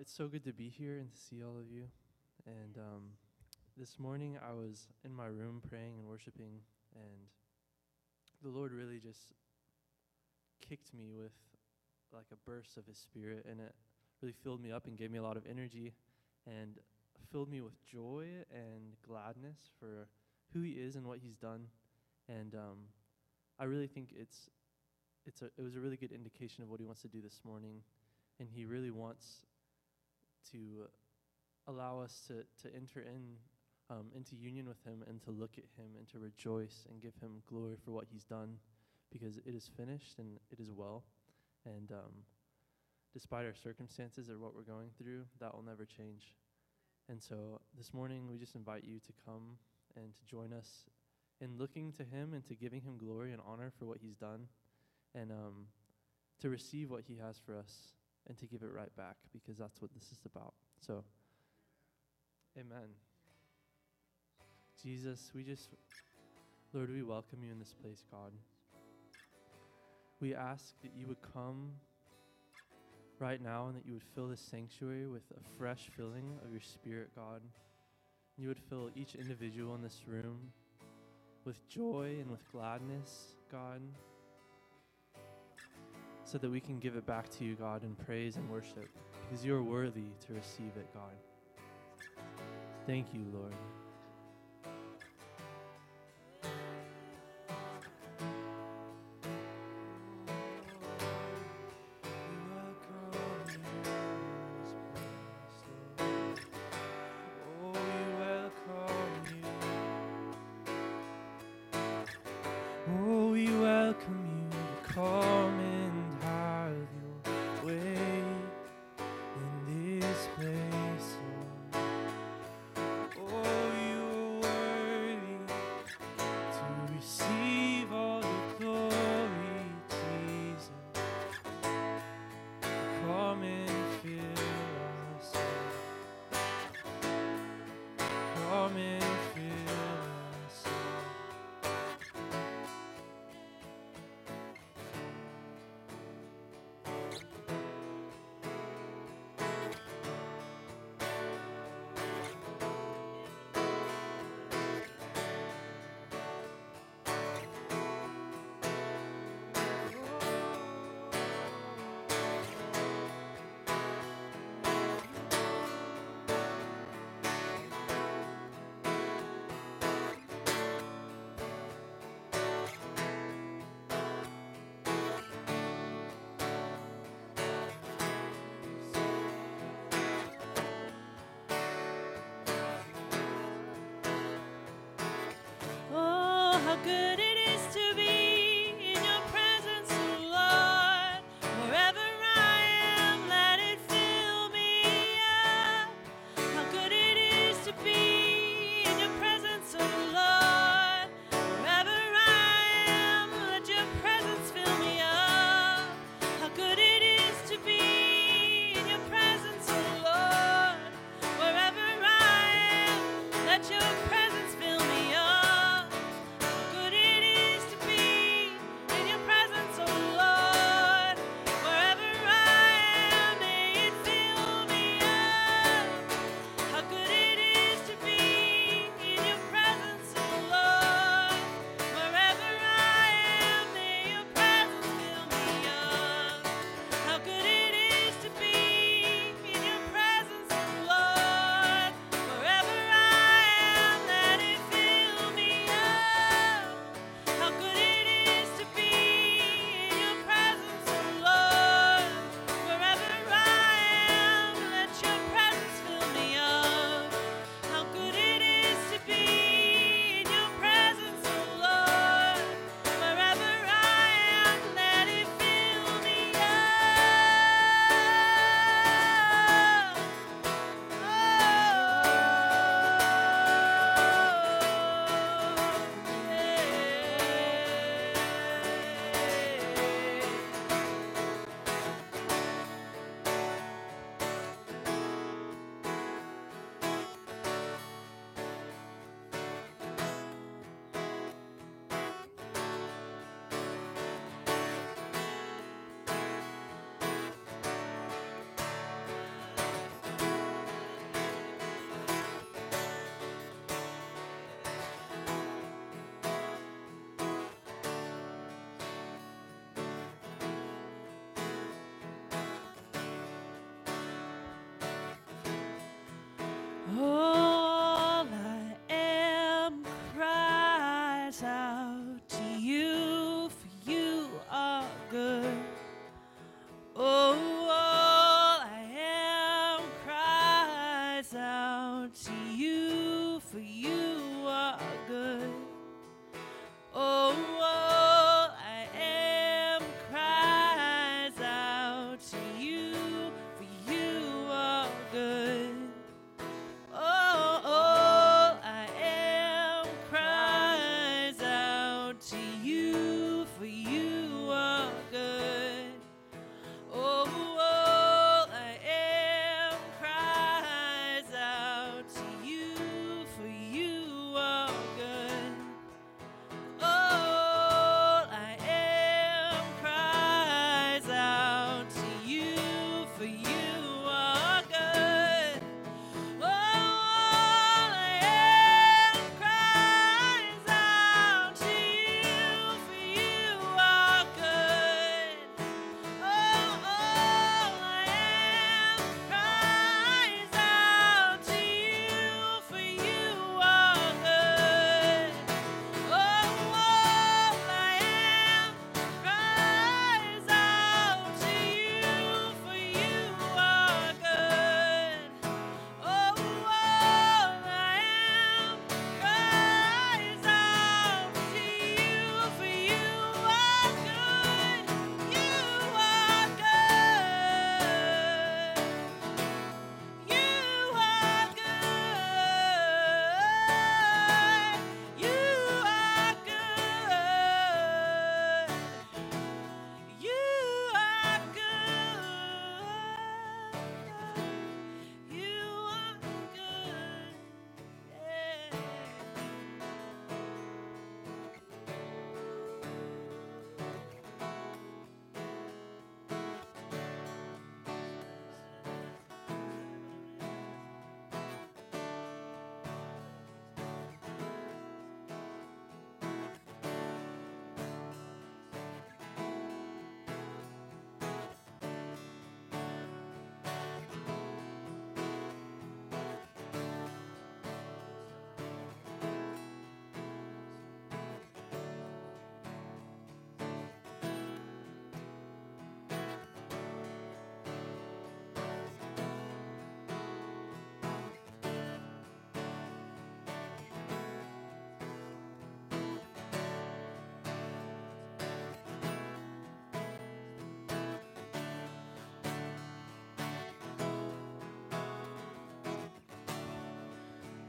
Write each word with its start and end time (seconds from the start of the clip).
it's 0.00 0.16
so 0.16 0.28
good 0.28 0.44
to 0.44 0.52
be 0.54 0.70
here 0.70 0.96
and 0.98 1.12
to 1.12 1.18
see 1.18 1.42
all 1.42 1.58
of 1.58 1.70
you. 1.70 1.84
And 2.46 2.78
um, 2.78 3.02
this 3.76 3.98
morning 3.98 4.38
I 4.42 4.52
was 4.54 4.86
in 5.04 5.12
my 5.12 5.26
room 5.26 5.60
praying 5.68 5.98
and 5.98 6.08
worshiping, 6.08 6.60
and 6.94 7.28
the 8.42 8.48
Lord 8.48 8.72
really 8.72 8.98
just 8.98 9.34
kicked 10.66 10.94
me 10.94 11.10
with 11.14 11.34
like 12.14 12.24
a 12.32 12.50
burst 12.50 12.78
of 12.78 12.86
His 12.86 12.96
Spirit, 12.96 13.44
and 13.48 13.60
it 13.60 13.74
really 14.22 14.32
filled 14.42 14.62
me 14.62 14.72
up 14.72 14.86
and 14.86 14.96
gave 14.96 15.10
me 15.10 15.18
a 15.18 15.22
lot 15.22 15.36
of 15.36 15.42
energy 15.48 15.92
and 16.46 16.78
filled 17.30 17.50
me 17.50 17.60
with 17.60 17.74
joy 17.84 18.26
and 18.50 18.96
gladness 19.06 19.68
for 19.78 20.08
who 20.54 20.62
He 20.62 20.70
is 20.70 20.96
and 20.96 21.06
what 21.06 21.18
He's 21.18 21.36
done. 21.36 21.66
And 22.26 22.54
um, 22.54 22.78
I 23.58 23.64
really 23.64 23.86
think 23.86 24.14
it's 24.18 24.48
it's 25.26 25.42
a 25.42 25.50
it 25.58 25.62
was 25.62 25.76
a 25.76 25.80
really 25.80 25.98
good 25.98 26.12
indication 26.12 26.62
of 26.62 26.70
what 26.70 26.80
He 26.80 26.86
wants 26.86 27.02
to 27.02 27.08
do 27.08 27.20
this 27.20 27.42
morning, 27.44 27.82
and 28.38 28.48
He 28.48 28.64
really 28.64 28.90
wants 28.90 29.44
to 30.52 30.88
allow 31.66 32.00
us 32.00 32.22
to, 32.26 32.44
to 32.62 32.74
enter 32.74 33.00
in 33.00 33.36
um, 33.90 34.06
into 34.14 34.36
union 34.36 34.68
with 34.68 34.82
him 34.84 35.02
and 35.08 35.20
to 35.22 35.30
look 35.30 35.58
at 35.58 35.64
him 35.76 35.90
and 35.98 36.08
to 36.08 36.18
rejoice 36.18 36.86
and 36.88 37.02
give 37.02 37.14
him 37.20 37.42
glory 37.48 37.74
for 37.84 37.90
what 37.90 38.04
he's 38.10 38.24
done 38.24 38.56
because 39.10 39.36
it 39.38 39.54
is 39.54 39.68
finished 39.76 40.18
and 40.18 40.38
it 40.52 40.60
is 40.60 40.70
well. 40.70 41.02
And 41.66 41.90
um, 41.90 42.12
despite 43.12 43.44
our 43.44 43.54
circumstances 43.54 44.30
or 44.30 44.38
what 44.38 44.54
we're 44.54 44.62
going 44.62 44.90
through 44.96 45.24
that 45.40 45.54
will 45.54 45.64
never 45.64 45.84
change. 45.84 46.34
And 47.08 47.20
so 47.20 47.60
this 47.76 47.92
morning 47.92 48.28
we 48.28 48.38
just 48.38 48.54
invite 48.54 48.84
you 48.84 49.00
to 49.00 49.12
come 49.26 49.58
and 49.96 50.14
to 50.14 50.24
join 50.30 50.52
us 50.52 50.84
in 51.40 51.58
looking 51.58 51.92
to 51.92 52.04
him 52.04 52.32
and 52.34 52.46
to 52.46 52.54
giving 52.54 52.82
him 52.82 52.96
glory 52.96 53.32
and 53.32 53.40
honor 53.44 53.72
for 53.76 53.86
what 53.86 53.98
he's 54.00 54.14
done 54.14 54.46
and 55.14 55.32
um, 55.32 55.66
to 56.40 56.48
receive 56.48 56.90
what 56.90 57.02
he 57.08 57.16
has 57.16 57.40
for 57.44 57.56
us 57.56 57.94
and 58.28 58.38
to 58.38 58.46
give 58.46 58.62
it 58.62 58.70
right 58.74 58.94
back 58.96 59.16
because 59.32 59.58
that's 59.58 59.80
what 59.80 59.92
this 59.94 60.04
is 60.04 60.18
about. 60.24 60.54
So, 60.80 61.04
amen. 62.58 62.88
Jesus, 64.82 65.30
we 65.34 65.42
just, 65.42 65.70
Lord, 66.72 66.90
we 66.90 67.02
welcome 67.02 67.40
you 67.44 67.52
in 67.52 67.58
this 67.58 67.74
place, 67.82 68.04
God. 68.10 68.32
We 70.20 70.34
ask 70.34 70.74
that 70.82 70.92
you 70.96 71.06
would 71.06 71.20
come 71.34 71.72
right 73.18 73.42
now 73.42 73.66
and 73.66 73.76
that 73.76 73.86
you 73.86 73.94
would 73.94 74.04
fill 74.14 74.28
this 74.28 74.40
sanctuary 74.40 75.06
with 75.06 75.22
a 75.32 75.58
fresh 75.58 75.90
filling 75.96 76.38
of 76.44 76.50
your 76.50 76.60
spirit, 76.60 77.10
God. 77.14 77.42
You 78.38 78.48
would 78.48 78.60
fill 78.70 78.90
each 78.94 79.14
individual 79.14 79.74
in 79.74 79.82
this 79.82 80.02
room 80.06 80.52
with 81.44 81.68
joy 81.68 82.16
and 82.20 82.30
with 82.30 82.40
gladness, 82.52 83.34
God 83.50 83.80
so 86.30 86.38
that 86.38 86.50
we 86.50 86.60
can 86.60 86.78
give 86.78 86.94
it 86.94 87.04
back 87.06 87.28
to 87.28 87.44
you, 87.44 87.56
God, 87.56 87.82
in 87.82 87.96
praise 87.96 88.36
and 88.36 88.48
worship, 88.48 88.88
because 89.28 89.44
you 89.44 89.52
are 89.56 89.62
worthy 89.64 90.12
to 90.26 90.32
receive 90.32 90.70
it, 90.76 90.86
God. 90.94 91.16
Thank 92.86 93.12
you, 93.12 93.24
Lord. 93.32 93.52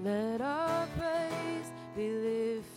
Let 0.03 0.41
our 0.41 0.87
praise 0.97 1.71
be 1.95 2.09
lifted. 2.09 2.70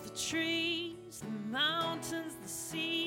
the 0.00 0.10
trees, 0.10 0.94
the 1.20 1.50
mountains, 1.50 2.34
the 2.42 2.48
sea. 2.48 3.03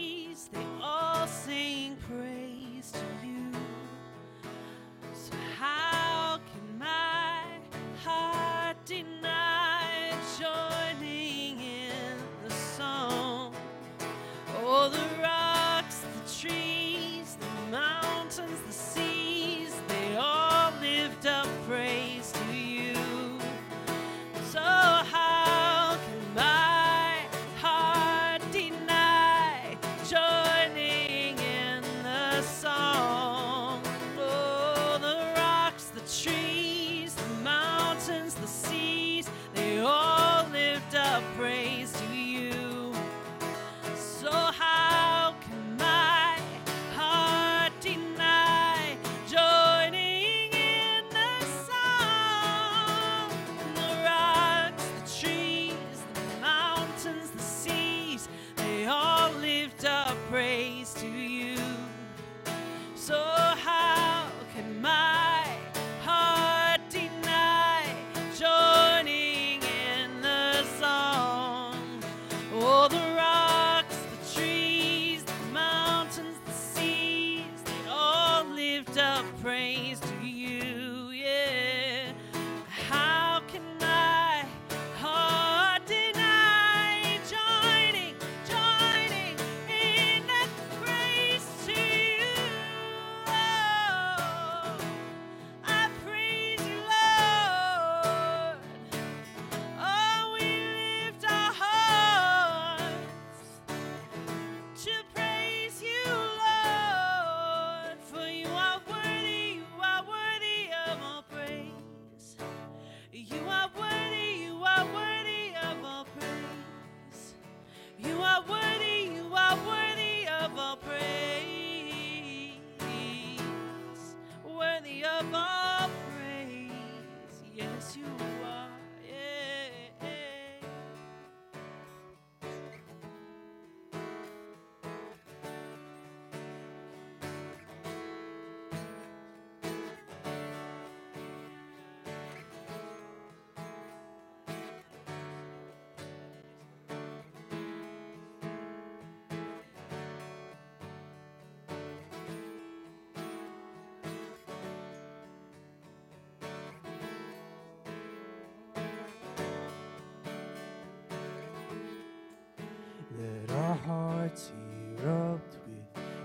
that 163.17 163.55
our 163.55 163.75
hearts 163.75 164.51
erupt 164.99 165.55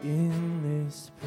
within 0.02 0.62
this 0.62 1.10
place. 1.20 1.21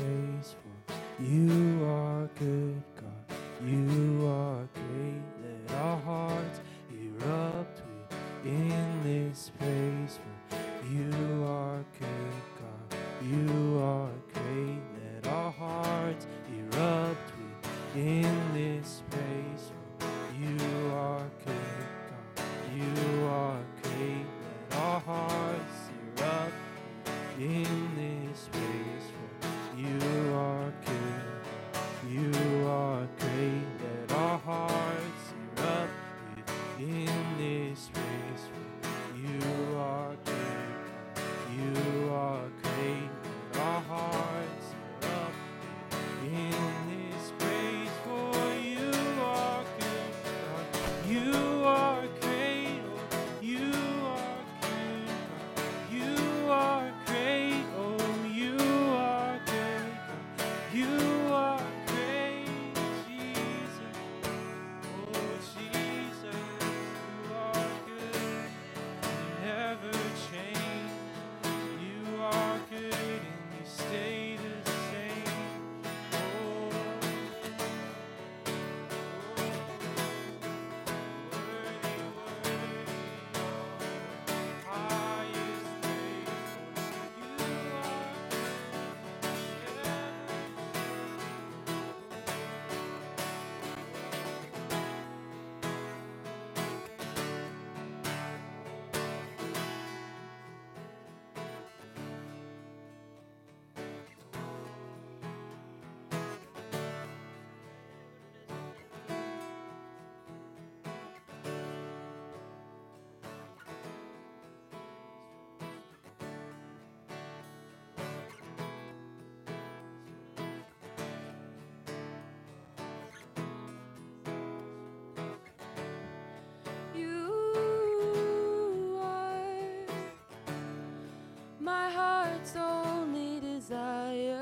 my 131.86 131.92
heart's 131.92 132.56
only 132.56 133.40
desire. 133.40 134.35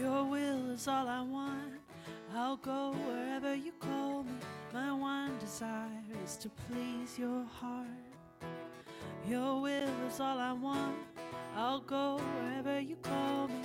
Your 0.00 0.24
will 0.24 0.70
is 0.70 0.88
all 0.88 1.08
I 1.08 1.22
want. 1.22 1.80
I'll 2.34 2.56
go 2.56 2.94
wherever 3.06 3.54
you 3.54 3.72
call 3.80 4.24
me. 4.24 4.32
My 4.74 4.92
one 4.92 5.38
desire 5.38 6.02
is 6.24 6.36
to 6.36 6.50
please 6.68 7.18
your 7.18 7.44
heart. 7.44 7.86
Your 9.28 9.62
will 9.62 9.90
is 10.06 10.20
all 10.20 10.38
I 10.38 10.52
want. 10.52 10.96
I'll 11.56 11.80
go 11.80 12.20
wherever 12.42 12.78
you 12.78 12.96
call 12.96 13.48
me. 13.48 13.62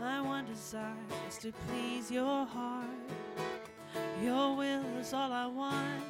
My 0.00 0.20
one 0.20 0.46
desire 0.46 1.06
is 1.28 1.38
to 1.38 1.52
please 1.68 2.10
your 2.10 2.46
heart. 2.46 2.86
Your 4.22 4.56
will 4.56 4.84
is 4.98 5.12
all 5.12 5.32
I 5.32 5.46
want. 5.46 6.02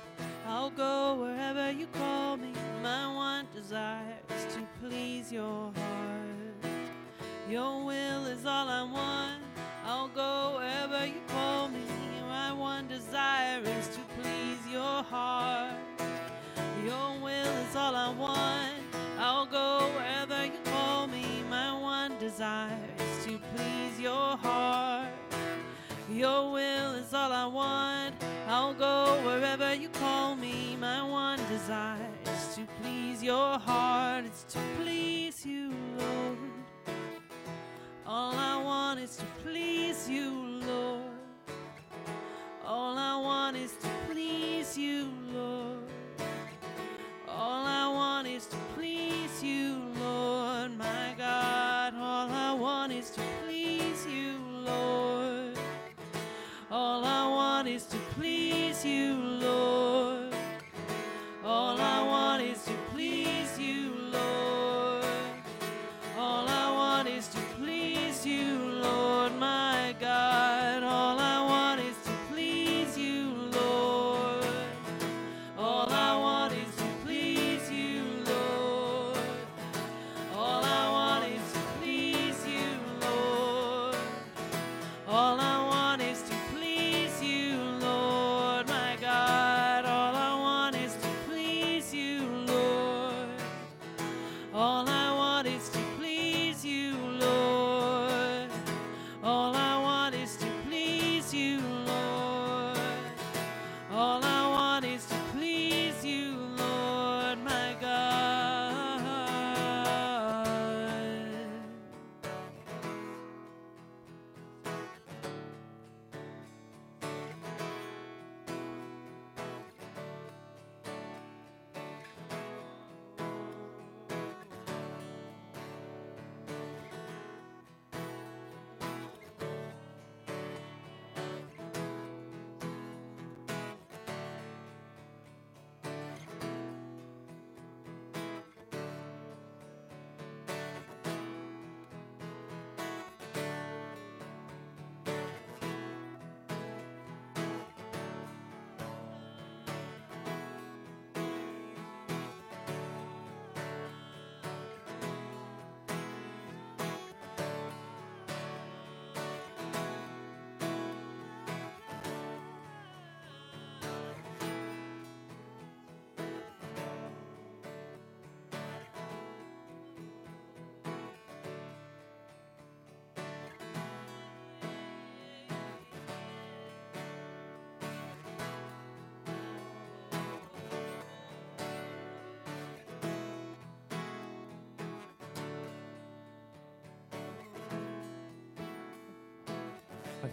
I'll 0.46 0.70
go 0.70 1.16
wherever 1.20 1.70
you 1.70 1.86
call 1.88 2.36
me. 2.36 2.52
My 2.82 3.12
one 3.14 3.46
desire 3.54 4.18
is 4.30 4.54
to 4.54 4.62
please 4.80 5.30
your 5.30 5.72
heart. 5.72 6.72
Your 7.48 7.84
will 7.84 8.26
is 8.26 8.46
all 8.46 8.68
I 8.68 8.82
want. 8.82 9.49
I'll 9.92 10.06
go 10.06 10.54
wherever 10.56 11.04
you 11.04 11.20
call 11.26 11.68
me. 11.68 11.82
My 12.28 12.52
one 12.52 12.86
desire 12.86 13.60
is 13.60 13.88
to 13.88 14.00
please 14.20 14.64
your 14.70 15.02
heart. 15.02 15.74
Your 16.84 17.18
will 17.20 17.52
is 17.64 17.74
all 17.74 17.96
I 17.96 18.10
want. 18.10 18.76
I'll 19.18 19.46
go 19.46 19.90
wherever 19.96 20.44
you 20.46 20.60
call 20.64 21.08
me. 21.08 21.24
My 21.50 21.76
one 21.76 22.16
desire 22.20 22.78
is 23.00 23.24
to 23.24 23.40
please 23.56 23.98
your 23.98 24.36
heart. 24.36 25.08
Your 26.08 26.52
will 26.52 26.94
is 26.94 27.12
all 27.12 27.32
I 27.32 27.46
want. 27.46 28.14
I'll 28.46 28.74
go 28.74 29.20
wherever 29.24 29.74
you 29.74 29.88
call 29.88 30.36
me. 30.36 30.76
My 30.80 31.02
one 31.02 31.40
desire 31.48 32.12
is 32.26 32.54
to 32.54 32.64
please 32.80 33.24
your 33.24 33.58
heart. 33.58 34.24
It's 34.24 34.44
to 34.54 34.60
please 34.76 35.44
you, 35.44 35.74
Lord. 35.98 36.49
All 38.12 38.34
I 38.34 38.60
want 38.60 38.98
is 38.98 39.14
to 39.18 39.24
please 39.40 40.10
you, 40.10 40.32
Lord. 40.66 41.12
All 42.66 42.98
I 42.98 43.16
want 43.16 43.56
is 43.56 43.70
to 43.74 43.88
please 44.08 44.76
you, 44.76 45.12
Lord. 45.32 45.78
All 47.28 47.64
I 47.64 47.86
want 47.86 48.26
is 48.26 48.46
to 48.46 48.56
please 48.74 49.44
you, 49.44 49.80
Lord, 50.00 50.76
my 50.76 51.14
God. 51.16 51.94
All 51.94 52.28
I 52.28 52.52
want 52.52 52.92
is 52.92 53.10
to 53.10 53.22
please 53.44 54.04
you, 54.08 54.40
Lord. 54.66 55.56
All 56.68 57.04
I 57.04 57.28
want 57.28 57.68
is 57.68 57.84
to 57.84 57.96
please 58.16 58.84
you, 58.84 59.14
Lord. 59.14 59.29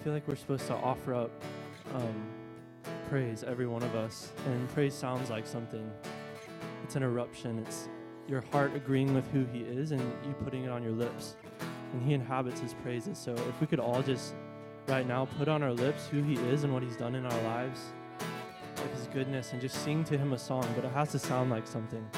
Feel 0.08 0.13
like 0.13 0.28
we're 0.30 0.36
supposed 0.38 0.65
to 0.67 0.74
offer 0.74 1.13
up 1.13 1.32
um, 1.93 2.15
praise, 3.10 3.43
every 3.43 3.67
one 3.67 3.84
of 3.84 3.93
us. 3.93 4.32
And 4.46 4.70
praise 4.70 4.93
sounds 4.93 5.30
like 5.30 5.46
something. 5.46 5.91
It's 6.86 6.96
an 6.96 7.04
eruption. 7.04 7.60
It's 7.60 7.89
your 8.26 8.39
heart 8.54 8.74
agreeing 8.74 9.13
with 9.13 9.30
who 9.32 9.43
He 9.52 9.63
is 9.63 9.91
and 9.91 10.00
you 10.26 10.34
putting 10.46 10.63
it 10.63 10.70
on 10.70 10.82
your 10.82 10.93
lips. 10.93 11.36
And 11.91 12.02
He 12.02 12.13
inhabits 12.13 12.62
His 12.62 12.74
praises. 12.74 13.17
So 13.17 13.34
if 13.34 13.60
we 13.60 13.67
could 13.67 13.82
all 13.82 14.02
just 14.02 14.34
right 14.88 15.06
now 15.06 15.26
put 15.38 15.50
on 15.50 15.62
our 15.62 15.74
lips 15.74 16.08
who 16.08 16.24
He 16.24 16.36
is 16.36 16.63
and 16.63 16.74
what 16.74 16.84
He's 16.84 16.96
done 16.96 17.13
in 17.13 17.26
our 17.26 17.41
lives, 17.43 17.82
like 18.78 18.96
His 18.96 19.08
goodness, 19.08 19.52
and 19.52 19.60
just 19.60 19.84
sing 19.84 20.06
to 20.06 20.17
Him 20.17 20.32
a 20.32 20.39
song, 20.39 20.65
but 20.74 20.86
it 20.86 20.91
has 20.93 21.12
to 21.12 21.20
sound 21.20 21.50
like 21.50 21.67
something. 21.67 22.10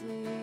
see. 0.00 0.39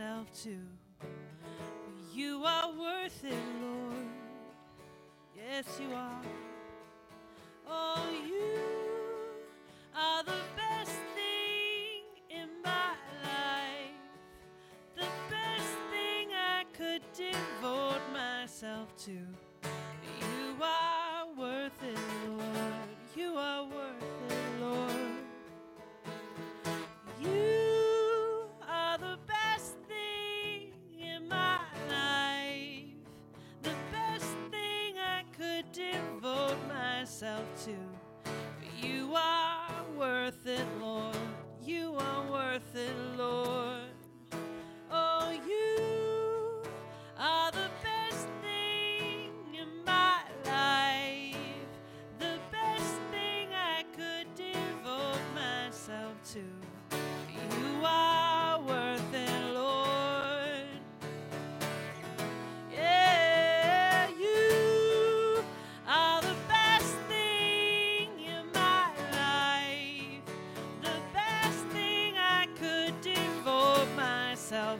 myself 0.00 0.26
to. 0.44 0.56
You 2.14 2.42
are 2.44 2.72
worth 2.72 3.24
it, 3.24 3.34
Lord. 3.62 4.06
Yes, 5.36 5.78
you 5.80 5.94
are. 5.94 6.49
to. 37.64 38.09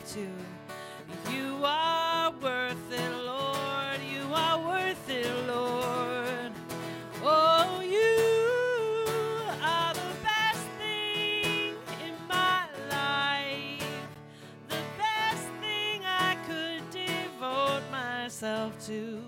have 0.01 0.15
to. 0.15 1.33
You 1.33 1.65
are 1.65 2.33
worth 2.43 2.93
it, 2.93 3.25
Lord. 3.25 4.01
You 4.13 4.33
are 4.33 4.59
worth 4.59 5.09
it, 5.11 5.47
Lord. 5.47 6.53
Oh, 7.23 7.81
you 7.81 9.05
are 9.63 9.95
the 9.95 10.13
best 10.23 10.67
thing 10.79 11.75
in 12.05 12.15
my 12.29 12.67
life. 12.91 13.85
The 14.69 14.83
best 14.99 15.47
thing 15.61 16.03
I 16.05 16.37
could 16.47 16.83
devote 16.91 17.83
myself 17.91 18.73
to. 18.87 19.20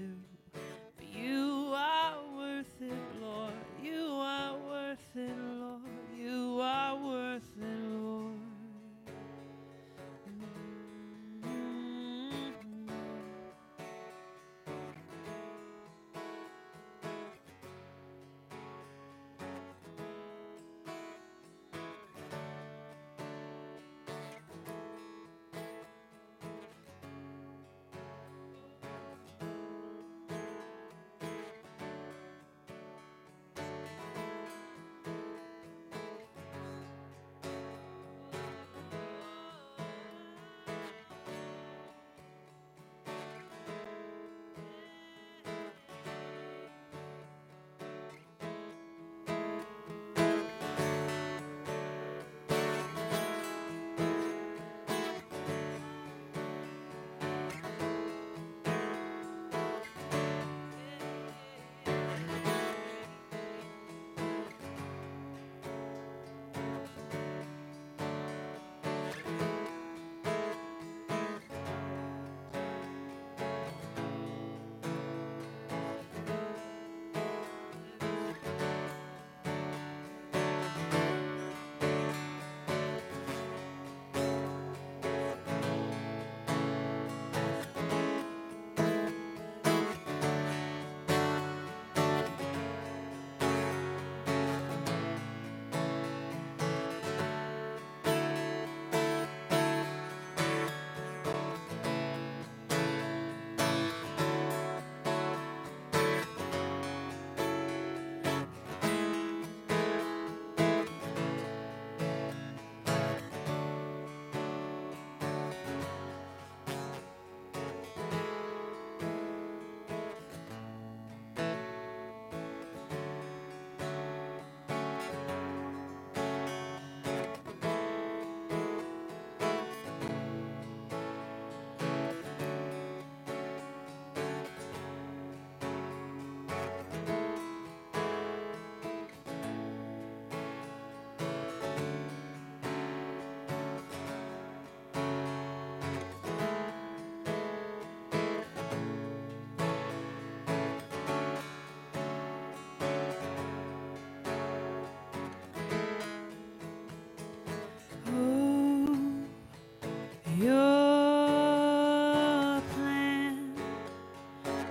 do. 0.00 0.16
But 0.96 1.06
you 1.14 1.72
are 1.74 2.14
worth 2.36 2.80
it, 2.80 3.22
Lord. 3.22 3.52
You 3.82 4.06
are 4.06 4.56
worth 4.68 4.98
it, 5.14 5.36
Lord. 5.38 5.59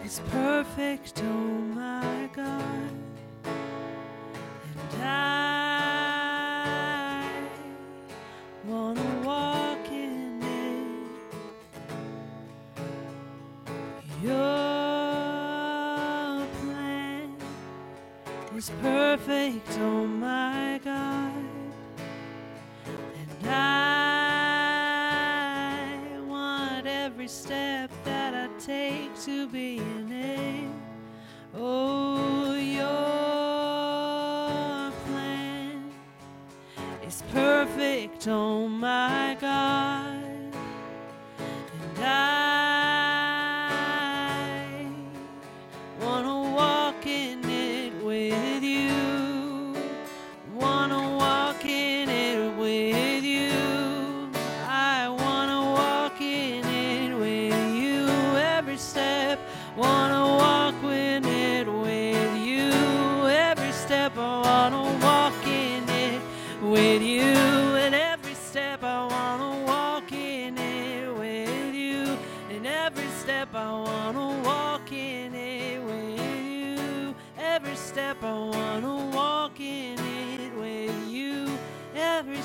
is 0.10 0.20
perfect. 0.32 1.22
Oh. 1.24 1.69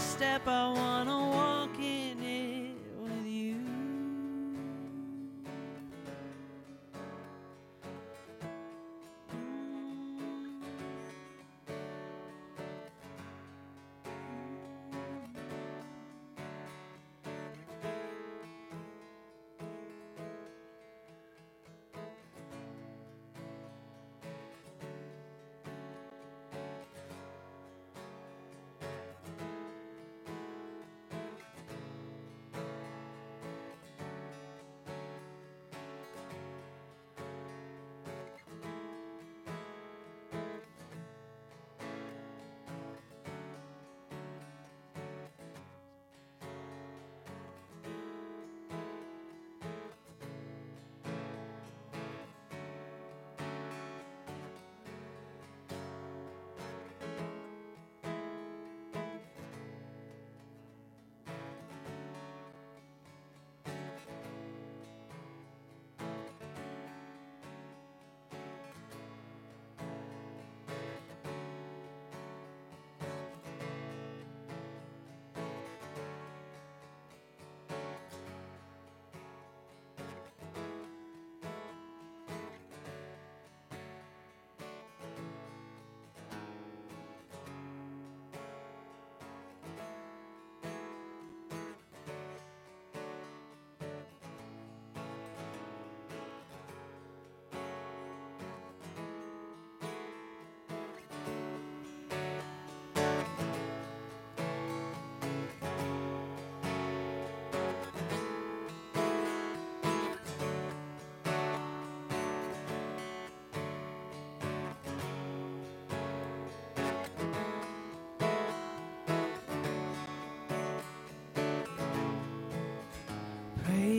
step 0.05 0.47
I 0.47 0.69
want 0.69 1.09
to 1.09 1.24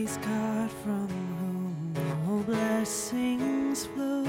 praise 0.06 0.18
God 0.18 0.72
from 0.72 1.08
whom 1.40 1.94
all 2.30 2.44
blessings 2.44 3.88
flow. 3.88 4.24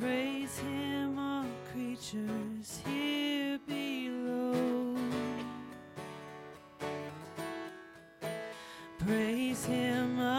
Praise 0.00 0.58
Him, 0.58 1.18
all 1.18 1.44
creatures 1.70 2.80
here 2.86 3.58
below. 3.66 4.96
Praise 8.98 9.66
Him. 9.66 10.37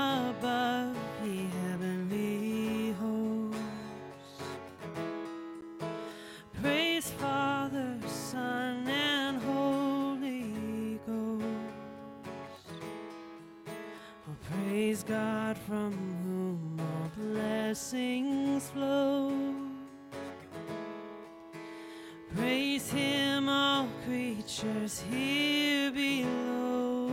is 24.89 25.03
here 25.11 25.91
below. 25.91 27.11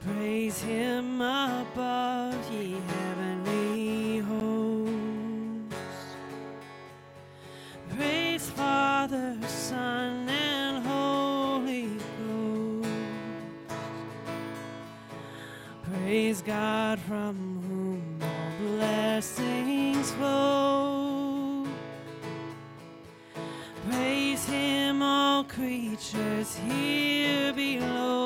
Praise 0.00 0.62
Him 0.62 1.20
above, 1.20 2.36
ye 2.52 2.76
heavenly 2.92 4.18
hosts. 4.18 6.06
Praise 7.96 8.50
Father, 8.50 9.36
Son, 9.48 10.28
and 10.28 10.86
Holy 10.86 11.90
Ghost. 12.20 12.88
Praise 15.92 16.42
God 16.42 17.00
from 17.00 17.57
here 26.12 27.52
below. 27.52 28.17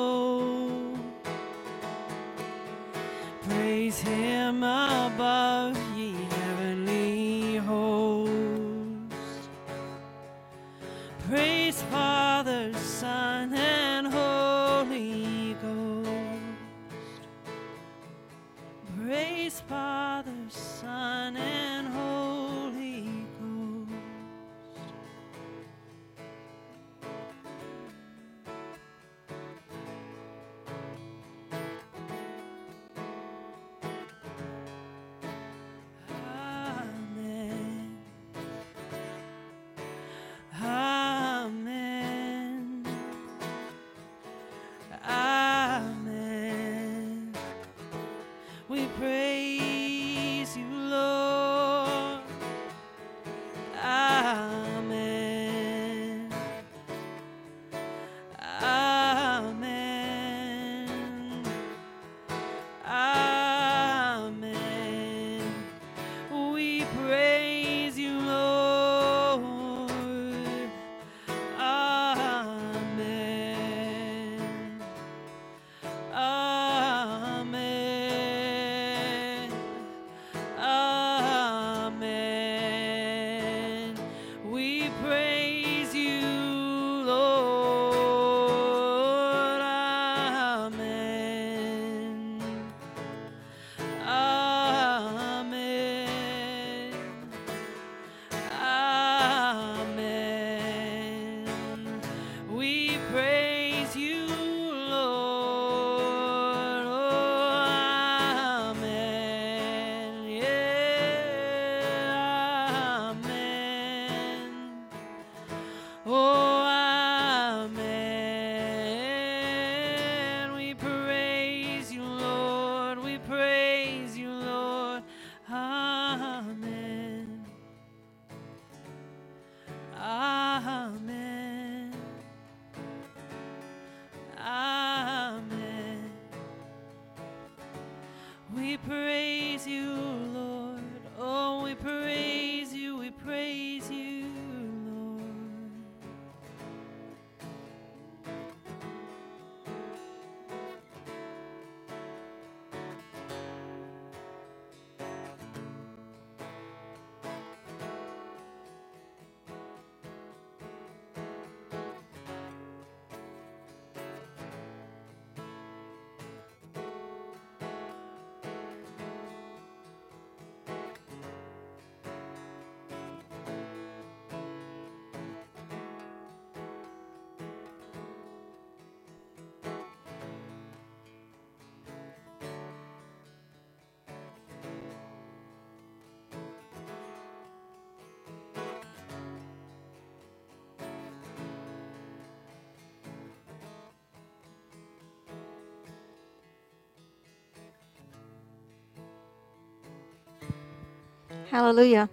Hallelujah. 201.53 202.09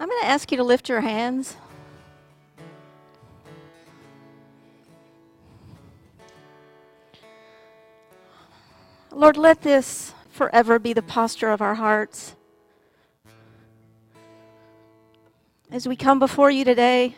I'm 0.00 0.08
going 0.08 0.20
to 0.22 0.26
ask 0.26 0.50
you 0.50 0.56
to 0.56 0.64
lift 0.64 0.88
your 0.88 1.02
hands. 1.02 1.56
Lord, 9.12 9.36
let 9.36 9.62
this 9.62 10.14
forever 10.32 10.80
be 10.80 10.92
the 10.92 11.00
posture 11.00 11.52
of 11.52 11.62
our 11.62 11.76
hearts. 11.76 12.34
As 15.70 15.86
we 15.86 15.94
come 15.94 16.18
before 16.18 16.50
you 16.50 16.64
today 16.64 17.14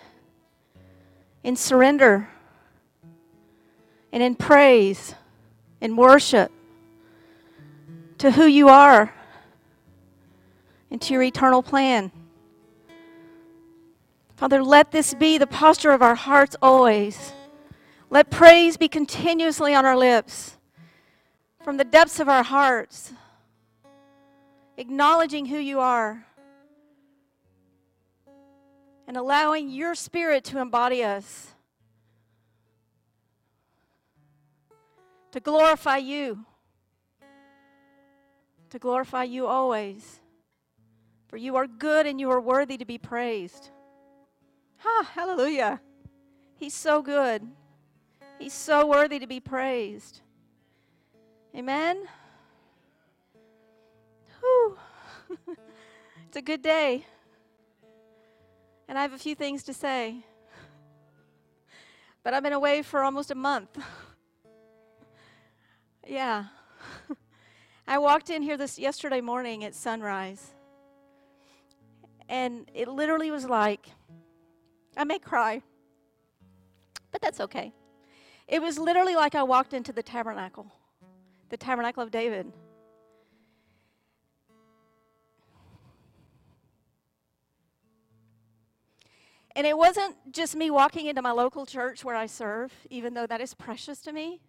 in 1.42 1.56
surrender 1.56 2.28
and 4.12 4.22
in 4.22 4.34
praise 4.34 5.14
and 5.80 5.96
worship 5.96 6.52
to 8.18 8.32
who 8.32 8.44
you 8.44 8.68
are 8.68 9.14
and 10.90 11.00
to 11.02 11.14
your 11.14 11.22
eternal 11.22 11.62
plan. 11.62 12.10
Father, 14.36 14.62
let 14.62 14.90
this 14.90 15.14
be 15.14 15.38
the 15.38 15.46
posture 15.46 15.90
of 15.90 16.02
our 16.02 16.14
hearts 16.14 16.56
always. 16.62 17.32
Let 18.08 18.30
praise 18.30 18.76
be 18.76 18.88
continuously 18.88 19.74
on 19.74 19.84
our 19.84 19.96
lips 19.96 20.56
from 21.62 21.76
the 21.76 21.84
depths 21.84 22.20
of 22.20 22.28
our 22.28 22.42
hearts, 22.42 23.12
acknowledging 24.76 25.46
who 25.46 25.58
you 25.58 25.78
are 25.78 26.24
and 29.06 29.16
allowing 29.16 29.68
your 29.68 29.94
spirit 29.94 30.44
to 30.44 30.58
embody 30.58 31.04
us, 31.04 31.48
to 35.32 35.40
glorify 35.40 35.98
you, 35.98 36.46
to 38.70 38.78
glorify 38.78 39.24
you 39.24 39.46
always. 39.46 40.20
For 41.30 41.36
you 41.36 41.54
are 41.54 41.68
good 41.68 42.06
and 42.06 42.18
you 42.18 42.28
are 42.32 42.40
worthy 42.40 42.76
to 42.76 42.84
be 42.84 42.98
praised. 42.98 43.70
Ha, 44.78 45.08
hallelujah. 45.14 45.80
He's 46.56 46.74
so 46.74 47.02
good. 47.02 47.46
He's 48.40 48.52
so 48.52 48.84
worthy 48.84 49.20
to 49.20 49.28
be 49.28 49.38
praised. 49.38 50.22
Amen. 51.56 52.08
Whew. 54.40 54.76
it's 56.26 56.36
a 56.36 56.42
good 56.42 56.62
day. 56.62 57.06
And 58.88 58.98
I 58.98 59.02
have 59.02 59.12
a 59.12 59.18
few 59.18 59.36
things 59.36 59.62
to 59.64 59.72
say. 59.72 60.24
But 62.24 62.34
I've 62.34 62.42
been 62.42 62.52
away 62.52 62.82
for 62.82 63.04
almost 63.04 63.30
a 63.30 63.36
month. 63.36 63.78
yeah. 66.08 66.46
I 67.86 67.98
walked 67.98 68.30
in 68.30 68.42
here 68.42 68.56
this 68.56 68.80
yesterday 68.80 69.20
morning 69.20 69.62
at 69.62 69.76
sunrise. 69.76 70.54
And 72.30 72.70
it 72.72 72.86
literally 72.86 73.32
was 73.32 73.44
like, 73.44 73.88
I 74.96 75.02
may 75.02 75.18
cry, 75.18 75.62
but 77.10 77.20
that's 77.20 77.40
okay. 77.40 77.74
It 78.46 78.62
was 78.62 78.78
literally 78.78 79.16
like 79.16 79.34
I 79.34 79.42
walked 79.42 79.74
into 79.74 79.92
the 79.92 80.02
tabernacle, 80.02 80.72
the 81.48 81.56
tabernacle 81.56 82.04
of 82.04 82.12
David. 82.12 82.52
And 89.56 89.66
it 89.66 89.76
wasn't 89.76 90.14
just 90.30 90.54
me 90.54 90.70
walking 90.70 91.06
into 91.06 91.22
my 91.22 91.32
local 91.32 91.66
church 91.66 92.04
where 92.04 92.14
I 92.14 92.26
serve, 92.26 92.72
even 92.90 93.14
though 93.14 93.26
that 93.26 93.40
is 93.40 93.54
precious 93.54 94.00
to 94.02 94.12
me. 94.12 94.40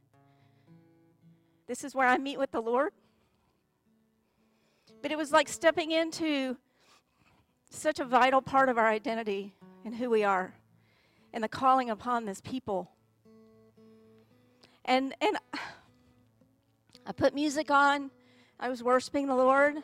This 1.66 1.84
is 1.84 1.96
where 1.96 2.08
I 2.08 2.20
meet 2.20 2.38
with 2.38 2.52
the 2.52 2.62
Lord. 2.62 2.92
But 5.02 5.12
it 5.12 5.18
was 5.18 5.32
like 5.32 5.48
stepping 5.50 5.90
into 5.90 6.58
such 7.78 8.00
a 8.00 8.06
vital 8.06 8.42
part 8.42 8.70
of 8.70 8.78
our 8.78 8.88
identity 8.88 9.54
and 9.86 9.96
who 9.96 10.10
we 10.10 10.24
are 10.24 10.54
and 11.34 11.44
the 11.44 11.48
calling 11.48 11.90
upon 11.90 12.26
this 12.26 12.42
people. 12.42 12.92
And 14.86 15.16
and 15.22 15.38
I 17.06 17.12
put 17.12 17.34
music 17.34 17.72
on. 17.72 18.12
I 18.60 18.70
was 18.70 18.84
worshiping 18.84 19.28
the 19.28 19.36
Lord. 19.36 19.78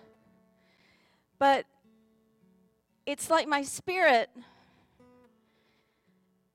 But 1.39 1.65
it's 3.05 3.29
like 3.29 3.47
my 3.47 3.63
spirit 3.63 4.29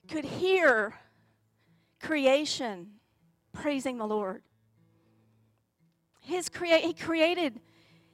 could 0.08 0.24
hear 0.24 0.94
creation 2.00 2.88
praising 3.52 3.98
the 3.98 4.06
Lord. 4.06 4.42
His 6.20 6.48
create 6.48 6.84
he 6.84 6.92
created 6.92 7.60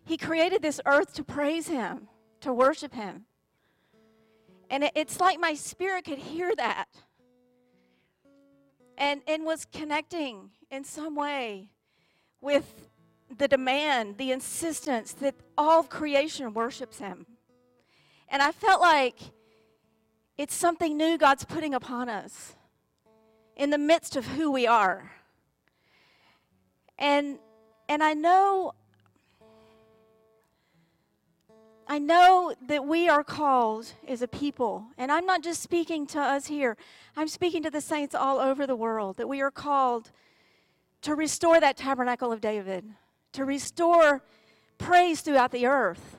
he 0.05 0.17
created 0.17 0.63
this 0.63 0.81
earth 0.87 1.13
to 1.15 1.25
praise 1.25 1.69
him, 1.69 2.09
to 2.41 2.53
worship 2.53 2.95
him. 2.95 3.25
And 4.71 4.91
it's 4.95 5.21
like 5.21 5.41
my 5.41 5.55
spirit 5.55 6.05
could 6.05 6.19
hear 6.19 6.55
that. 6.57 6.89
And 8.97 9.23
and 9.27 9.45
was 9.45 9.65
connecting 9.65 10.51
in 10.71 10.85
some 10.85 11.15
way 11.15 11.71
with 12.41 12.89
the 13.37 13.49
demand, 13.49 14.19
the 14.19 14.33
insistence 14.33 15.13
that 15.13 15.35
all 15.57 15.81
of 15.81 15.89
creation 15.89 16.53
worships 16.53 16.99
him. 16.99 17.27
And 18.29 18.43
I 18.43 18.53
felt 18.53 18.81
like 18.81 19.19
it's 20.37 20.55
something 20.55 20.97
new 20.97 21.17
God's 21.19 21.45
putting 21.45 21.75
upon 21.75 22.09
us 22.09 22.55
in 23.57 23.71
the 23.71 23.79
midst 23.79 24.17
of 24.17 24.27
who 24.27 24.51
we 24.51 24.67
are. 24.67 25.13
And 26.99 27.39
and 27.89 28.03
I 28.03 28.15
know 28.15 28.73
I 31.91 31.99
know 31.99 32.55
that 32.67 32.85
we 32.85 33.09
are 33.09 33.25
called 33.25 33.95
as 34.07 34.21
a 34.21 34.29
people, 34.29 34.89
and 34.99 35.11
I'm 35.11 35.25
not 35.25 35.43
just 35.43 35.63
speaking 35.63 36.07
to 36.09 36.21
us 36.21 36.47
here, 36.47 36.77
I'm 37.17 37.29
speaking 37.29 37.63
to 37.63 37.71
the 37.71 37.81
saints 37.81 38.15
all 38.15 38.39
over 38.39 38.67
the 38.67 38.77
world, 38.77 39.17
that 39.17 39.27
we 39.27 39.41
are 39.41 39.51
called 39.51 40.11
to 41.01 41.15
restore 41.15 41.59
that 41.61 41.79
tabernacle 41.79 42.31
of 42.31 42.43
David, 42.43 42.85
to 43.33 43.47
restore 43.47 44.23
praise 44.77 45.23
throughout 45.23 45.51
the 45.51 45.65
earth, 45.65 46.19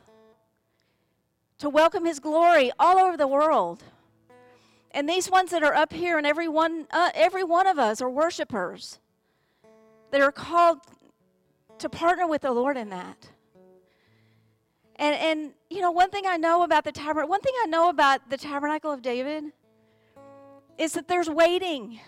to 1.60 1.70
welcome 1.70 2.04
his 2.04 2.20
glory 2.20 2.72
all 2.80 2.98
over 2.98 3.16
the 3.16 3.28
world. 3.28 3.84
And 4.90 5.08
these 5.08 5.30
ones 5.30 5.52
that 5.52 5.62
are 5.62 5.76
up 5.76 5.94
here, 5.94 6.18
and 6.18 6.26
every 6.26 6.48
one, 6.48 6.88
uh, 6.90 7.12
every 7.14 7.44
one 7.44 7.68
of 7.68 7.78
us 7.78 8.02
are 8.02 8.10
worshipers 8.10 8.98
that 10.10 10.20
are 10.20 10.32
called 10.32 10.80
to 11.78 11.90
partner 11.90 12.26
with 12.26 12.42
the 12.42 12.52
Lord 12.52 12.76
in 12.76 12.90
that. 12.90 13.30
And, 15.00 15.16
and 15.16 15.54
you 15.70 15.80
know, 15.80 15.92
one 15.92 16.10
thing 16.10 16.26
I 16.28 16.36
know 16.36 16.64
about 16.64 16.84
the 16.84 16.92
tabernacle, 16.92 17.30
one 17.30 17.40
thing 17.40 17.54
I 17.64 17.68
know 17.68 17.88
about 17.88 18.30
the 18.30 18.38
tabernacle 18.38 18.92
of 18.92 19.02
David 19.02 19.46
is 20.78 20.92
that 20.94 21.08
there's 21.08 21.30
waiting. 21.30 22.02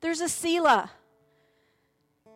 There's 0.00 0.22
a 0.22 0.28
Selah. 0.28 0.90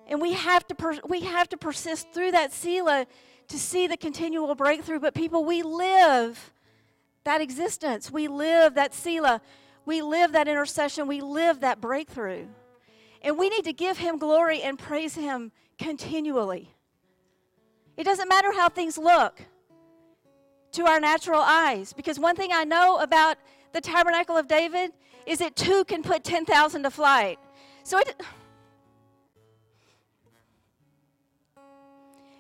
And 0.07 0.21
we 0.21 0.35
have 0.35 0.67
to 0.69 1.01
we 1.09 1.21
have 1.21 1.49
to 1.49 1.57
persist 1.57 2.13
through 2.13 2.33
that 2.33 2.53
Selah 2.53 3.07
to 3.49 3.59
see 3.59 3.87
the 3.87 3.97
continual 3.97 4.55
breakthrough. 4.55 5.01
But 5.01 5.15
people, 5.15 5.45
we 5.45 5.63
live 5.63 6.53
that 7.25 7.41
existence. 7.41 8.11
We 8.11 8.29
live 8.29 8.75
that 8.75 8.95
Selah. 8.95 9.41
We 9.87 10.03
live 10.03 10.33
that 10.33 10.47
intercession. 10.47 11.07
We 11.07 11.23
live 11.23 11.61
that 11.61 11.81
breakthrough. 11.81 12.47
And 13.23 13.39
we 13.39 13.49
need 13.49 13.65
to 13.65 13.73
give 13.73 13.97
him 13.97 14.19
glory 14.19 14.61
and 14.61 14.79
praise 14.79 15.15
him 15.15 15.53
continually. 15.79 16.75
It 17.99 18.05
doesn't 18.05 18.29
matter 18.29 18.53
how 18.53 18.69
things 18.69 18.97
look 18.97 19.43
to 20.71 20.87
our 20.87 21.01
natural 21.01 21.41
eyes, 21.41 21.93
because 21.93 22.19
one 22.19 22.37
thing 22.37 22.51
I 22.53 22.63
know 22.63 22.99
about 22.99 23.39
the 23.73 23.81
tabernacle 23.81 24.37
of 24.37 24.47
David 24.47 24.93
is 25.27 25.41
that 25.41 25.57
two 25.57 25.85
can 25.85 26.03
put 26.03 26.23
10,000 26.23 26.85
to 26.85 26.91
flight. 26.91 27.39
So 27.83 27.99
it, 27.99 28.23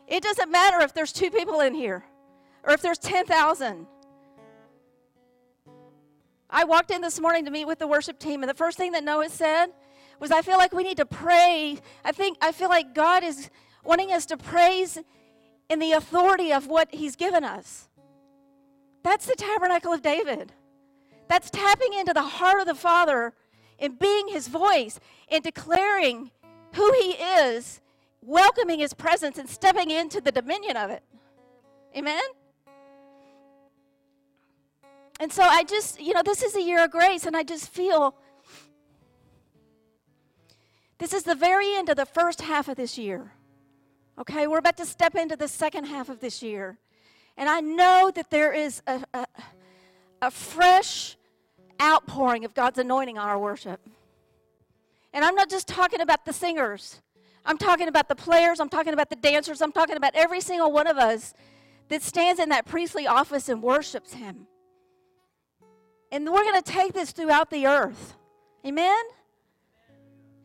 it 0.07 0.23
doesn't 0.23 0.51
matter 0.51 0.81
if 0.81 0.95
there's 0.95 1.13
two 1.13 1.31
people 1.31 1.61
in 1.61 1.75
here 1.75 2.05
or 2.63 2.73
if 2.73 2.81
there's 2.81 2.99
10,000. 2.99 3.87
I 6.51 6.65
walked 6.65 6.93
in 6.93 7.03
this 7.03 7.19
morning 7.19 7.45
to 7.47 7.51
meet 7.51 7.67
with 7.67 7.81
the 7.81 7.87
worship 7.87 8.21
team, 8.21 8.43
and 8.43 8.49
the 8.49 8.55
first 8.55 8.79
thing 8.79 8.93
that 8.93 9.03
Noah 9.03 9.29
said 9.29 9.67
was, 10.21 10.31
I 10.31 10.43
feel 10.43 10.57
like 10.57 10.73
we 10.73 10.85
need 10.85 10.99
to 10.99 11.07
pray. 11.07 11.79
I 12.05 12.13
think, 12.13 12.39
I 12.41 12.53
feel 12.53 12.69
like 12.69 12.95
God 12.95 13.25
is 13.25 13.51
wanting 13.85 14.13
us 14.13 14.25
to 14.27 14.37
praise 14.37 14.99
in 15.69 15.79
the 15.79 15.93
authority 15.93 16.53
of 16.53 16.67
what 16.67 16.89
He's 16.95 17.17
given 17.17 17.45
us. 17.45 17.89
That's 19.03 19.27
the 19.27 19.37
tabernacle 19.37 19.93
of 19.93 20.03
David. 20.03 20.53
That's 21.29 21.51
tapping 21.51 21.93
into 21.93 22.13
the 22.13 22.23
heart 22.23 22.61
of 22.61 22.67
the 22.67 22.75
Father 22.75 23.35
and 23.79 23.99
being 23.99 24.29
His 24.29 24.49
voice 24.49 24.99
and 25.31 25.43
declaring 25.45 26.31
who 26.75 26.93
He 26.95 27.13
is, 27.13 27.81
welcoming 28.23 28.81
His 28.81 28.95
presence, 28.95 29.39
and 29.39 29.49
stepping 29.49 29.91
into 29.91 30.21
the 30.21 30.33
dominion 30.33 30.77
of 30.77 30.91
it. 30.91 31.03
Amen? 31.97 32.23
And 35.21 35.33
so 35.33 35.43
I 35.43 35.65
just, 35.65 36.01
you 36.01 36.15
know, 36.15 36.23
this 36.23 36.43
is 36.43 36.55
a 36.55 36.63
year 36.63 36.85
of 36.85 36.91
grace, 36.91 37.27
and 37.27 37.37
I 37.37 37.43
just 37.43 37.69
feel 37.69 38.15
this 40.99 41.13
is 41.13 41.25
the 41.25 41.35
very 41.35 41.75
end 41.75 41.89
of 41.89 41.97
the 41.97 42.07
first 42.07 42.43
half 42.43 42.69
of 42.69 42.77
this 42.77 42.99
year. 42.99 43.33
Okay, 44.19 44.49
we're 44.49 44.59
about 44.59 44.77
to 44.79 44.87
step 44.87 45.15
into 45.15 45.37
the 45.37 45.47
second 45.47 45.85
half 45.85 46.09
of 46.09 46.19
this 46.19 46.43
year. 46.43 46.77
And 47.37 47.49
I 47.49 47.61
know 47.61 48.11
that 48.17 48.31
there 48.31 48.53
is 48.53 48.83
a, 48.89 49.01
a, 49.15 49.27
a 50.23 50.31
fresh 50.33 51.17
outpouring 51.81 52.45
of 52.45 52.53
God's 52.53 52.79
anointing 52.79 53.17
on 53.17 53.29
our 53.29 53.39
worship. 53.39 53.81
And 55.13 55.25
I'm 55.25 55.37
not 55.37 55.49
just 55.49 55.69
talking 55.69 56.01
about 56.01 56.25
the 56.25 56.33
singers, 56.33 57.01
I'm 57.47 57.59
talking 57.59 57.87
about 57.87 58.09
the 58.09 58.17
players, 58.17 58.59
I'm 58.59 58.69
talking 58.69 58.93
about 58.93 59.09
the 59.09 59.17
dancers, 59.17 59.63
I'm 59.63 59.73
talking 59.73 59.97
about 59.97 60.17
every 60.17 60.41
single 60.41 60.73
one 60.73 60.89
of 60.89 60.99
us 60.99 61.33
that 61.89 62.03
stands 62.03 62.41
in 62.41 62.49
that 62.49 62.67
priestly 62.67 63.07
office 63.07 63.49
and 63.49 63.63
worships 63.63 64.15
Him. 64.15 64.49
And 66.11 66.27
we're 66.27 66.43
going 66.43 66.61
to 66.61 66.73
take 66.73 66.93
this 66.93 67.13
throughout 67.13 67.51
the 67.51 67.67
earth. 67.67 68.17
Amen? 68.67 69.05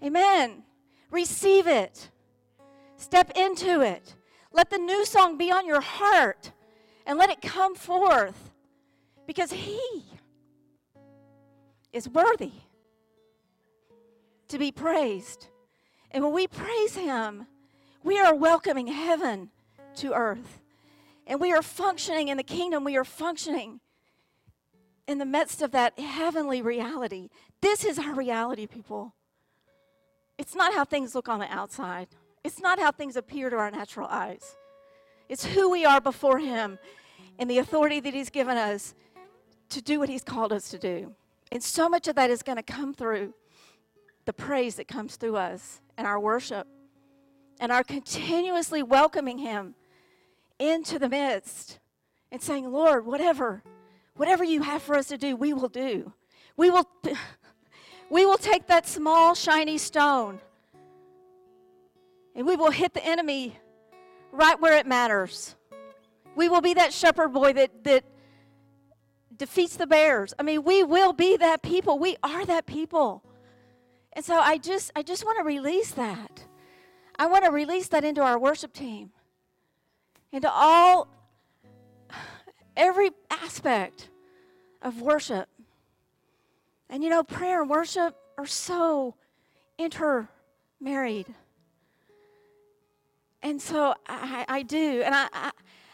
Amen. 0.04 0.64
Receive 1.10 1.66
it. 1.66 2.10
Step 3.04 3.34
into 3.36 3.82
it. 3.82 4.16
Let 4.54 4.70
the 4.70 4.78
new 4.78 5.06
song 5.06 5.38
be 5.38 5.52
on 5.52 5.68
your 5.68 5.82
heart 5.82 6.54
and 7.06 7.20
let 7.20 7.30
it 7.30 7.42
come 7.42 7.76
forth 7.76 8.54
because 9.28 9.52
He 9.52 10.06
is 11.92 12.08
worthy 12.08 12.54
to 14.48 14.58
be 14.58 14.72
praised. 14.72 15.48
And 16.12 16.24
when 16.24 16.32
we 16.32 16.48
praise 16.48 16.96
Him, 16.96 17.46
we 18.04 18.18
are 18.20 18.34
welcoming 18.34 18.88
heaven 18.88 19.50
to 19.96 20.14
earth. 20.14 20.62
And 21.28 21.42
we 21.42 21.52
are 21.52 21.62
functioning 21.62 22.30
in 22.30 22.38
the 22.38 22.44
kingdom, 22.44 22.86
we 22.86 22.96
are 22.96 23.04
functioning 23.04 23.82
in 25.10 25.18
the 25.18 25.26
midst 25.26 25.62
of 25.62 25.72
that 25.72 26.00
heavenly 26.00 26.62
reality. 26.62 27.28
This 27.60 27.84
is 27.84 28.00
our 28.00 28.14
reality, 28.14 28.66
people. 28.66 29.14
It's 30.38 30.56
not 30.56 30.74
how 30.74 30.86
things 30.86 31.14
look 31.14 31.28
on 31.28 31.40
the 31.40 31.52
outside, 31.52 32.08
it's 32.44 32.60
not 32.60 32.80
how 32.80 32.92
things 32.92 33.16
appear 33.16 33.50
to 33.50 33.56
our 33.56 33.72
natural 33.72 34.08
eyes. 34.08 34.56
It's 35.30 35.46
who 35.46 35.70
we 35.70 35.86
are 35.86 36.02
before 36.02 36.40
Him 36.40 36.78
and 37.40 37.50
the 37.50 37.60
authority 37.60 38.00
that 38.02 38.14
He's 38.14 38.30
given 38.30 38.58
us 38.58 38.94
to 39.70 39.82
do 39.82 40.00
what 40.00 40.10
He's 40.10 40.24
called 40.24 40.52
us 40.52 40.70
to 40.70 40.78
do. 40.78 41.14
And 41.52 41.64
so 41.64 41.88
much 41.88 42.08
of 42.08 42.16
that 42.16 42.30
is 42.30 42.44
going 42.44 42.58
to 42.58 42.64
come 42.64 42.94
through 42.94 43.34
the 44.26 44.34
praise 44.34 44.76
that 44.76 44.88
comes 44.88 45.16
through 45.16 45.38
us 45.38 45.82
and 45.98 46.06
our 46.06 46.20
worship 46.20 46.68
and 47.60 47.72
our 47.72 47.84
continuously 47.84 48.84
welcoming 48.84 49.38
Him 49.38 49.76
into 50.60 51.00
the 51.00 51.10
midst 51.10 51.80
and 52.32 52.42
saying, 52.42 52.72
Lord, 52.72 53.06
whatever, 53.06 53.64
whatever 54.16 54.44
you 54.44 54.64
have 54.64 54.82
for 54.82 54.96
us 54.96 55.08
to 55.08 55.18
do, 55.18 55.36
we 55.36 55.54
will 55.54 55.70
do. 55.70 56.14
We 56.58 56.70
will. 56.70 56.90
We 58.10 58.28
will 58.28 58.38
take 58.38 58.68
that 58.68 58.86
small, 58.86 59.34
shiny 59.34 59.80
stone 59.80 60.40
and 62.36 62.46
we 62.48 62.56
will 62.56 62.72
hit 62.72 62.94
the 62.94 63.06
enemy 63.06 63.58
right 64.32 64.60
where 64.60 64.78
it 64.78 64.86
matters. 64.86 65.56
We 66.36 66.50
will 66.50 66.62
be 66.62 66.74
that 66.74 66.94
shepherd 66.94 67.30
boy 67.30 67.54
that, 67.54 67.84
that 67.84 68.04
defeats 69.36 69.76
the 69.76 69.88
bears. 69.88 70.34
I 70.40 70.44
mean, 70.44 70.64
we 70.64 70.84
will 70.84 71.14
be 71.14 71.38
that 71.38 71.62
people. 71.62 72.00
We 72.00 72.18
are 72.24 72.46
that 72.46 72.66
people. 72.66 73.24
And 74.14 74.24
so 74.24 74.38
I 74.40 74.58
just 74.58 74.92
I 74.96 75.02
just 75.04 75.26
want 75.26 75.38
to 75.40 75.44
release 75.44 75.92
that. 75.92 76.46
I 77.18 77.28
want 77.28 77.46
to 77.46 77.52
release 77.52 77.88
that 77.90 78.04
into 78.04 78.22
our 78.22 78.40
worship 78.40 78.74
team. 78.74 79.12
Into 80.32 80.50
all 80.52 81.08
every 82.76 83.12
aspect 83.30 84.10
of 84.82 85.02
worship. 85.02 85.48
And 86.90 87.04
you 87.04 87.10
know, 87.10 87.24
prayer 87.24 87.62
and 87.62 87.70
worship 87.70 88.16
are 88.38 88.46
so 88.46 89.16
intermarried. 89.78 91.28
And 93.44 93.62
so 93.62 93.94
I, 94.08 94.46
I 94.48 94.62
do. 94.64 95.04
And 95.06 95.14
I, 95.14 95.28
I, 95.34 95.52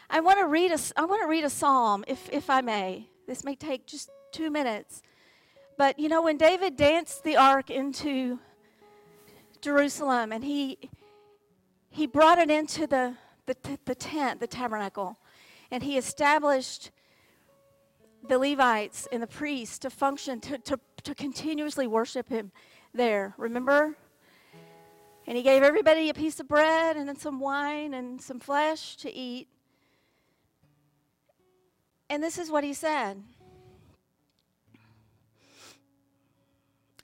I 0.08 0.20
want 0.20 0.38
to 0.38 0.46
read 0.46 0.70
a, 0.70 0.78
I 0.96 1.04
want 1.04 1.20
to 1.22 1.28
read 1.28 1.44
a 1.44 1.50
psalm, 1.50 2.04
if, 2.06 2.28
if 2.32 2.48
I 2.48 2.60
may. 2.60 3.08
This 3.26 3.44
may 3.44 3.56
take 3.56 3.86
just 3.86 4.08
two 4.32 4.50
minutes. 4.50 5.02
But 5.76 5.98
you 5.98 6.08
know, 6.08 6.22
when 6.22 6.36
David 6.36 6.76
danced 6.76 7.24
the 7.24 7.36
ark 7.36 7.68
into 7.68 8.38
Jerusalem 9.60 10.30
and 10.30 10.44
he, 10.44 10.78
he 11.90 12.06
brought 12.06 12.38
it 12.38 12.50
into 12.50 12.86
the, 12.86 13.16
the, 13.46 13.56
the 13.84 13.94
tent, 13.96 14.38
the 14.38 14.46
tabernacle, 14.46 15.18
and 15.72 15.82
he 15.82 15.98
established 15.98 16.92
the 18.28 18.38
Levites 18.38 19.08
and 19.10 19.22
the 19.22 19.26
priests 19.26 19.78
to 19.80 19.90
function, 19.90 20.40
to, 20.40 20.58
to, 20.58 20.78
to 21.02 21.14
continuously 21.14 21.88
worship 21.88 22.28
him 22.28 22.52
there. 22.94 23.34
Remember? 23.38 23.96
And 25.30 25.36
he 25.36 25.44
gave 25.44 25.62
everybody 25.62 26.08
a 26.08 26.14
piece 26.14 26.40
of 26.40 26.48
bread 26.48 26.96
and 26.96 27.08
then 27.08 27.14
some 27.14 27.38
wine 27.38 27.94
and 27.94 28.20
some 28.20 28.40
flesh 28.40 28.96
to 28.96 29.14
eat. 29.14 29.46
And 32.08 32.20
this 32.20 32.36
is 32.36 32.50
what 32.50 32.64
he 32.64 32.72
said. 32.72 33.22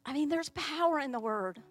I 0.05 0.13
mean, 0.13 0.29
there's 0.29 0.49
power 0.49 0.99
in 0.99 1.13
the 1.13 1.21
word. 1.21 1.63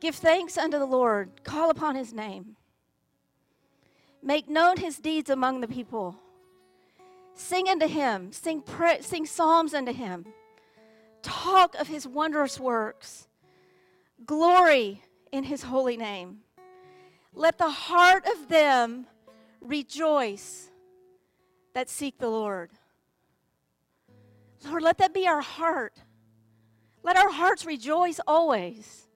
Give 0.00 0.14
thanks 0.14 0.58
unto 0.58 0.78
the 0.78 0.84
Lord, 0.84 1.42
call 1.42 1.70
upon 1.70 1.94
his 1.94 2.12
name. 2.12 2.56
Make 4.22 4.50
known 4.50 4.76
his 4.76 4.98
deeds 4.98 5.30
among 5.30 5.62
the 5.62 5.66
people. 5.66 6.14
Sing 7.32 7.70
unto 7.70 7.86
him, 7.86 8.32
sing, 8.32 8.60
pra- 8.60 9.02
sing 9.02 9.24
psalms 9.24 9.72
unto 9.72 9.94
him. 9.94 10.26
Talk 11.22 11.74
of 11.76 11.88
his 11.88 12.06
wondrous 12.06 12.60
works. 12.60 13.28
Glory 14.26 15.02
in 15.32 15.44
his 15.44 15.62
holy 15.62 15.96
name. 15.96 16.38
Let 17.34 17.58
the 17.58 17.70
heart 17.70 18.26
of 18.26 18.48
them 18.48 19.06
rejoice 19.60 20.70
that 21.74 21.88
seek 21.88 22.18
the 22.18 22.28
Lord. 22.28 22.70
Lord, 24.66 24.82
let 24.82 24.98
that 24.98 25.14
be 25.14 25.26
our 25.26 25.40
heart. 25.40 25.94
Let 27.02 27.16
our 27.16 27.30
hearts 27.30 27.64
rejoice 27.64 28.20
always. 28.26 29.08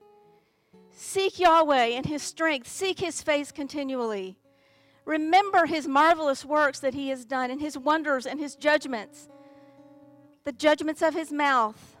Seek 0.91 1.39
Yahweh 1.39 1.87
and 1.87 2.05
his 2.05 2.23
strength, 2.23 2.67
seek 2.67 2.99
his 2.99 3.21
face 3.21 3.51
continually. 3.51 4.39
Remember 5.03 5.65
his 5.65 5.87
marvelous 5.87 6.43
works 6.43 6.79
that 6.79 6.93
he 6.93 7.09
has 7.09 7.25
done 7.25 7.51
and 7.51 7.61
his 7.61 7.77
wonders 7.77 8.25
and 8.25 8.39
his 8.39 8.55
judgments, 8.55 9.29
the 10.45 10.51
judgments 10.51 11.01
of 11.01 11.13
his 11.13 11.31
mouth. 11.31 11.94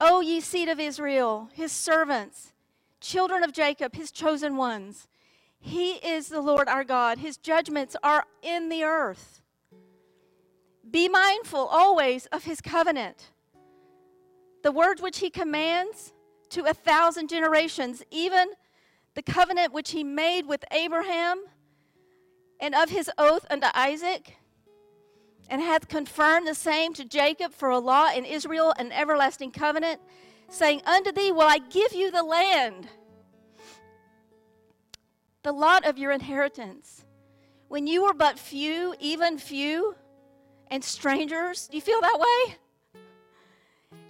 O 0.00 0.20
ye 0.20 0.40
seed 0.40 0.68
of 0.68 0.80
Israel, 0.80 1.50
his 1.52 1.72
servants, 1.72 2.52
children 3.00 3.44
of 3.44 3.52
Jacob, 3.52 3.94
his 3.94 4.10
chosen 4.10 4.56
ones. 4.56 5.08
He 5.58 5.92
is 5.96 6.28
the 6.28 6.40
Lord 6.40 6.68
our 6.68 6.84
God. 6.84 7.18
His 7.18 7.36
judgments 7.36 7.94
are 8.02 8.24
in 8.42 8.70
the 8.70 8.82
earth. 8.82 9.42
Be 10.90 11.08
mindful 11.08 11.66
always 11.66 12.26
of 12.26 12.44
his 12.44 12.60
covenant, 12.60 13.30
the 14.62 14.72
words 14.72 15.02
which 15.02 15.18
he 15.18 15.28
commands 15.28 16.14
to 16.48 16.64
a 16.64 16.74
thousand 16.74 17.28
generations, 17.28 18.02
even 18.10 18.48
the 19.14 19.22
covenant 19.22 19.72
which 19.72 19.90
he 19.90 20.02
made 20.02 20.46
with 20.46 20.64
Abraham 20.72 21.44
and 22.58 22.74
of 22.74 22.90
his 22.90 23.10
oath 23.18 23.46
unto 23.50 23.66
Isaac, 23.74 24.36
and 25.50 25.60
hath 25.60 25.88
confirmed 25.88 26.46
the 26.46 26.54
same 26.54 26.94
to 26.94 27.04
Jacob 27.04 27.52
for 27.52 27.70
a 27.70 27.78
law 27.78 28.08
in 28.14 28.24
Israel, 28.24 28.72
an 28.78 28.92
everlasting 28.92 29.50
covenant, 29.50 30.00
saying, 30.48 30.80
Unto 30.86 31.10
thee 31.10 31.32
will 31.32 31.42
I 31.42 31.58
give 31.58 31.92
you 31.92 32.12
the 32.12 32.22
land, 32.22 32.88
the 35.42 35.52
lot 35.52 35.84
of 35.84 35.98
your 35.98 36.12
inheritance. 36.12 37.04
When 37.66 37.88
you 37.88 38.04
were 38.04 38.14
but 38.14 38.38
few, 38.38 38.94
even 39.00 39.38
few, 39.38 39.96
and 40.70 40.84
strangers, 40.84 41.66
do 41.66 41.76
you 41.76 41.80
feel 41.80 42.00
that 42.00 42.18
way? 42.18 42.56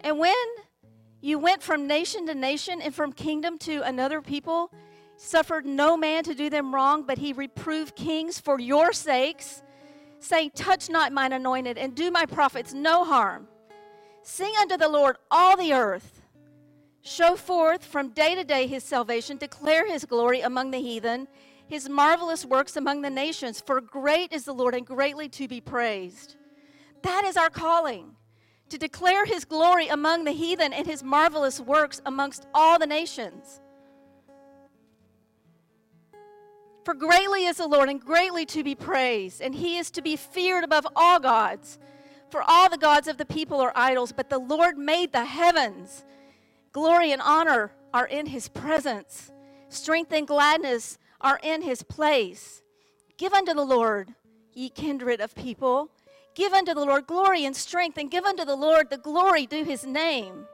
And 0.03 0.19
when 0.19 0.35
you 1.23 1.39
went 1.39 1.63
from 1.63 1.87
nation 1.87 2.27
to 2.27 2.35
nation 2.35 2.83
and 2.83 2.95
from 2.95 3.13
kingdom 3.13 3.59
to 3.61 3.81
another 3.83 4.21
people, 4.21 4.71
suffered 5.17 5.65
no 5.65 5.97
man 5.97 6.23
to 6.25 6.35
do 6.35 6.51
them 6.51 6.75
wrong, 6.75 7.05
but 7.07 7.19
he 7.19 7.33
reproved 7.33 7.97
kings 7.97 8.39
for 8.39 8.59
your 8.59 8.93
sakes, 8.93 9.63
saying, 10.21 10.53
Touch 10.55 10.89
not 10.89 11.13
mine 11.13 11.33
anointed, 11.33 11.77
and 11.77 11.95
do 11.95 12.11
my 12.11 12.27
prophets 12.27 12.73
no 12.73 13.05
harm. 13.05 13.49
Sing 14.23 14.53
unto 14.61 14.77
the 14.77 14.89
Lord 14.89 15.17
all 15.31 15.57
the 15.57 15.73
earth. 15.73 16.23
Show 17.03 17.35
forth 17.35 17.85
from 17.85 18.11
day 18.11 18.35
to 18.35 18.45
day 18.45 18.67
his 18.67 18.85
salvation, 18.85 19.39
declare 19.39 19.87
his 19.87 20.05
glory 20.05 20.43
among 20.43 20.71
the 20.71 20.81
heathen, 20.81 21.27
his 21.67 21.89
marvelous 21.89 22.45
works 22.45 22.77
among 22.77 23.01
the 23.01 23.11
nations, 23.11 23.61
for 23.61 23.81
great 23.81 24.33
is 24.33 24.45
the 24.45 24.53
Lord 24.53 24.75
and 24.75 24.87
greatly 24.87 25.29
to 25.31 25.49
be 25.49 25.61
praised. 25.61 26.37
That 27.03 27.25
is 27.25 27.37
our 27.37 27.49
calling 27.49 28.17
to 28.69 28.79
declare 28.79 29.25
his 29.25 29.45
glory 29.45 29.89
among 29.89 30.25
the 30.25 30.33
heathen 30.33 30.73
and 30.73 30.87
his 30.87 31.03
marvelous 31.03 31.61
works 31.61 32.01
amongst 32.07 32.47
all 32.55 32.79
the 32.79 32.87
nations. 32.87 33.61
For 36.91 36.97
greatly 36.97 37.47
is 37.47 37.59
the 37.59 37.69
Lord 37.69 37.89
and 37.89 38.05
greatly 38.05 38.45
to 38.47 38.65
be 38.65 38.75
praised, 38.75 39.41
and 39.41 39.55
he 39.55 39.79
is 39.79 39.93
to 39.93 40.03
be 40.03 40.17
feared 40.17 40.65
above 40.65 40.89
all 40.97 41.21
gods. 41.21 41.79
For 42.31 42.43
all 42.43 42.69
the 42.69 42.77
gods 42.77 43.07
of 43.07 43.17
the 43.17 43.25
people 43.25 43.61
are 43.61 43.71
idols, 43.77 44.11
but 44.11 44.29
the 44.29 44.41
Lord 44.41 44.77
made 44.77 45.13
the 45.13 45.25
heavens. 45.25 46.05
Glory 46.73 47.13
and 47.13 47.23
honor 47.23 47.71
are 47.95 48.09
in 48.09 48.27
his 48.27 48.49
presence, 48.49 49.31
strength 49.69 50.13
and 50.13 50.27
gladness 50.27 50.99
are 51.21 51.39
in 51.45 51.63
his 51.63 51.85
place. 51.85 52.61
Give 53.17 53.35
unto 53.35 53.55
the 53.55 53.65
Lord, 53.65 54.13
ye 54.53 54.69
kindred 54.69 55.21
of 55.21 55.33
people. 55.37 55.93
Give 56.35 56.53
unto 56.53 56.75
the 56.75 56.85
Lord 56.85 57.07
glory 57.07 57.45
and 57.45 57.57
strength, 57.57 57.99
and 57.99 58.11
give 58.11 58.25
unto 58.25 58.45
the 58.45 58.57
Lord 58.57 58.91
the 58.91 58.99
glory 58.99 59.47
due 59.47 59.63
his 59.63 59.87
name. 59.87 60.45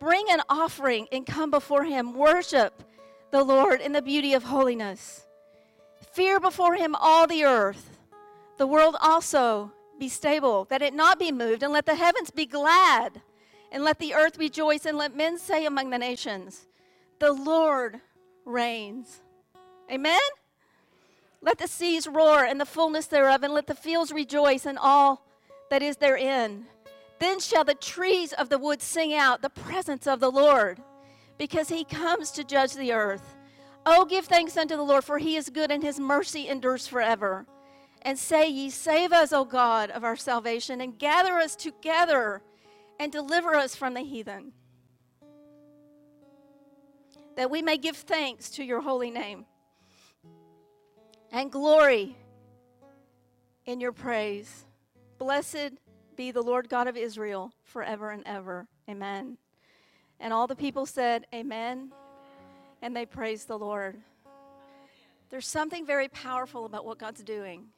Bring 0.00 0.24
an 0.30 0.40
offering 0.48 1.08
and 1.12 1.26
come 1.26 1.50
before 1.50 1.84
him. 1.84 2.14
Worship 2.14 2.82
the 3.32 3.44
Lord 3.44 3.82
in 3.82 3.92
the 3.92 4.00
beauty 4.00 4.32
of 4.32 4.44
holiness. 4.44 5.26
Fear 6.10 6.40
before 6.40 6.74
him 6.74 6.94
all 6.94 7.26
the 7.26 7.44
earth. 7.44 7.98
The 8.58 8.66
world 8.66 8.96
also 9.00 9.72
be 9.98 10.08
stable, 10.08 10.64
that 10.64 10.82
it 10.82 10.94
not 10.94 11.18
be 11.18 11.32
moved, 11.32 11.62
and 11.62 11.72
let 11.72 11.86
the 11.86 11.94
heavens 11.94 12.30
be 12.30 12.46
glad, 12.46 13.22
and 13.70 13.84
let 13.84 13.98
the 13.98 14.14
earth 14.14 14.38
rejoice, 14.38 14.84
and 14.84 14.98
let 14.98 15.16
men 15.16 15.38
say 15.38 15.64
among 15.64 15.90
the 15.90 15.98
nations, 15.98 16.66
The 17.18 17.32
Lord 17.32 18.00
reigns. 18.44 19.20
Amen? 19.90 20.20
Let 21.40 21.58
the 21.58 21.68
seas 21.68 22.06
roar 22.06 22.44
and 22.44 22.60
the 22.60 22.66
fullness 22.66 23.06
thereof, 23.06 23.42
and 23.42 23.54
let 23.54 23.66
the 23.66 23.74
fields 23.74 24.12
rejoice 24.12 24.66
and 24.66 24.78
all 24.78 25.26
that 25.70 25.82
is 25.82 25.96
therein. 25.96 26.66
Then 27.18 27.40
shall 27.40 27.64
the 27.64 27.74
trees 27.74 28.32
of 28.32 28.48
the 28.48 28.58
wood 28.58 28.82
sing 28.82 29.14
out 29.14 29.42
the 29.42 29.50
presence 29.50 30.06
of 30.06 30.20
the 30.20 30.30
Lord, 30.30 30.82
because 31.38 31.68
he 31.68 31.84
comes 31.84 32.30
to 32.32 32.44
judge 32.44 32.74
the 32.74 32.92
earth. 32.92 33.36
Oh, 33.84 34.04
give 34.04 34.26
thanks 34.26 34.56
unto 34.56 34.76
the 34.76 34.82
Lord, 34.82 35.04
for 35.04 35.18
he 35.18 35.36
is 35.36 35.50
good, 35.50 35.70
and 35.70 35.82
his 35.82 35.98
mercy 35.98 36.48
endures 36.48 36.86
forever. 36.86 37.46
And 38.02 38.18
say 38.18 38.48
ye, 38.48 38.70
Save 38.70 39.12
us, 39.12 39.32
O 39.32 39.44
God, 39.44 39.90
of 39.90 40.04
our 40.04 40.16
salvation, 40.16 40.80
and 40.80 40.98
gather 40.98 41.38
us 41.38 41.56
together, 41.56 42.42
and 43.00 43.10
deliver 43.10 43.54
us 43.56 43.74
from 43.74 43.94
the 43.94 44.02
heathen, 44.02 44.52
that 47.36 47.50
we 47.50 47.62
may 47.62 47.76
give 47.76 47.96
thanks 47.96 48.50
to 48.50 48.64
your 48.64 48.80
holy 48.80 49.10
name 49.10 49.46
and 51.32 51.50
glory 51.50 52.16
in 53.64 53.80
your 53.80 53.92
praise. 53.92 54.66
Blessed 55.18 55.72
be 56.14 56.30
the 56.30 56.42
Lord 56.42 56.68
God 56.68 56.86
of 56.86 56.96
Israel 56.96 57.52
forever 57.64 58.10
and 58.10 58.22
ever. 58.26 58.68
Amen. 58.88 59.38
And 60.20 60.32
all 60.32 60.46
the 60.46 60.54
people 60.54 60.86
said, 60.86 61.26
Amen. 61.34 61.92
And 62.82 62.94
they 62.94 63.06
praise 63.06 63.44
the 63.44 63.58
Lord. 63.58 63.96
There's 65.30 65.46
something 65.46 65.86
very 65.86 66.08
powerful 66.08 66.66
about 66.66 66.84
what 66.84 66.98
God's 66.98 67.22
doing. 67.22 67.68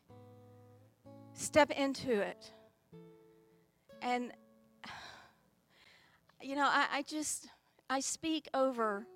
Step 1.35 1.71
into 1.71 2.21
it. 2.21 2.53
And, 4.03 4.33
you 6.43 6.57
know, 6.57 6.67
I, 6.67 6.87
I 6.93 7.03
just, 7.03 7.49
I 7.89 8.01
speak 8.01 8.49
over 8.55 9.07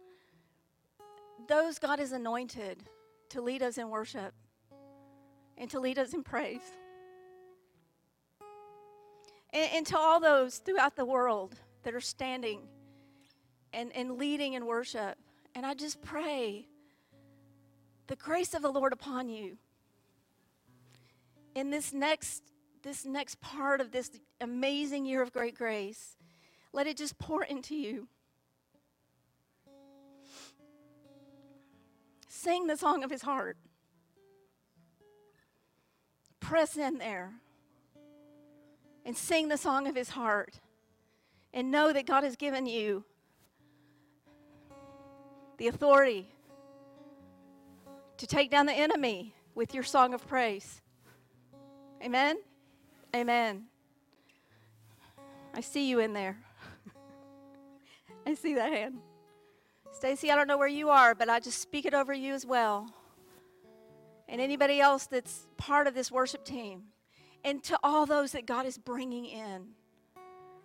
those 1.49 1.79
God 1.79 1.99
has 1.99 2.13
anointed 2.13 2.85
to 3.31 3.41
lead 3.41 3.63
us 3.63 3.79
in 3.79 3.89
worship 3.89 4.35
and 5.57 5.71
to 5.71 5.81
lead 5.81 5.99
us 5.99 6.15
in 6.15 6.23
praise. 6.23 6.61
And, 9.53 9.71
and 9.73 9.87
to 9.87 9.99
all 9.99 10.21
those 10.21 10.59
throughout 10.59 10.97
the 10.97 11.05
world 11.05 11.57
that 11.83 11.95
are 11.95 12.01
standing 12.01 12.61
and, 13.73 13.93
and 13.95 14.19
leading 14.19 14.55
in 14.55 14.67
worship. 14.67 15.17
And 15.55 15.67
I 15.67 15.75
just 15.75 16.03
pray 16.03 16.67
the 18.07 18.17
grace 18.17 18.55
of 18.55 18.63
the 18.63 18.71
Lord 18.71 18.93
upon 18.93 19.29
you 19.29 19.59
in 21.55 21.71
this 21.71 21.93
next 21.93 22.43
this 22.83 23.05
next 23.05 23.41
part 23.41 23.81
of 23.81 23.91
this 23.91 24.11
amazing 24.41 25.05
year 25.05 25.21
of 25.21 25.33
great 25.33 25.57
grace. 25.57 26.17
Let 26.73 26.87
it 26.87 26.97
just 26.97 27.19
pour 27.19 27.43
into 27.43 27.75
you. 27.75 28.07
Sing 32.29 32.69
the 32.69 32.77
song 32.77 33.03
of 33.03 33.11
his 33.11 33.23
heart. 33.23 33.57
Press 36.39 36.77
in 36.77 36.99
there 36.99 37.33
and 39.05 39.17
sing 39.17 39.49
the 39.49 39.57
song 39.57 39.89
of 39.89 39.97
his 39.97 40.11
heart. 40.11 40.61
And 41.53 41.71
know 41.71 41.93
that 41.93 42.07
God 42.07 42.25
has 42.25 42.37
given 42.37 42.67
you 42.67 43.05
the 45.59 45.67
authority 45.67 46.29
to 48.17 48.27
take 48.27 48.51
down 48.51 48.67
the 48.67 48.73
enemy 48.73 49.35
with 49.55 49.75
your 49.75 49.83
song 49.83 50.15
of 50.15 50.27
praise. 50.27 50.81
Amen? 52.03 52.39
Amen. 53.15 53.65
I 55.55 55.61
see 55.61 55.89
you 55.89 55.99
in 55.99 56.13
there. 56.13 56.37
I 58.27 58.35
see 58.35 58.55
that 58.55 58.73
hand. 58.73 58.99
Stacy, 59.91 60.31
I 60.31 60.37
don't 60.37 60.47
know 60.47 60.59
where 60.59 60.69
you 60.69 60.91
are, 60.91 61.15
but 61.15 61.29
I 61.29 61.41
just 61.41 61.61
speak 61.61 61.85
it 61.87 61.95
over 61.95 62.13
you 62.13 62.35
as 62.35 62.47
well. 62.47 62.89
And 64.29 64.41
anybody 64.41 64.81
else 64.81 65.07
that's 65.07 65.49
part 65.57 65.89
of 65.89 65.95
this 65.95 66.13
worship 66.13 66.45
team. 66.45 66.85
And 67.43 67.63
to 67.65 67.79
all 67.83 68.07
those 68.07 68.33
that 68.33 68.47
God 68.47 68.67
is 68.67 68.79
bringing 68.79 69.25
in. 69.25 69.69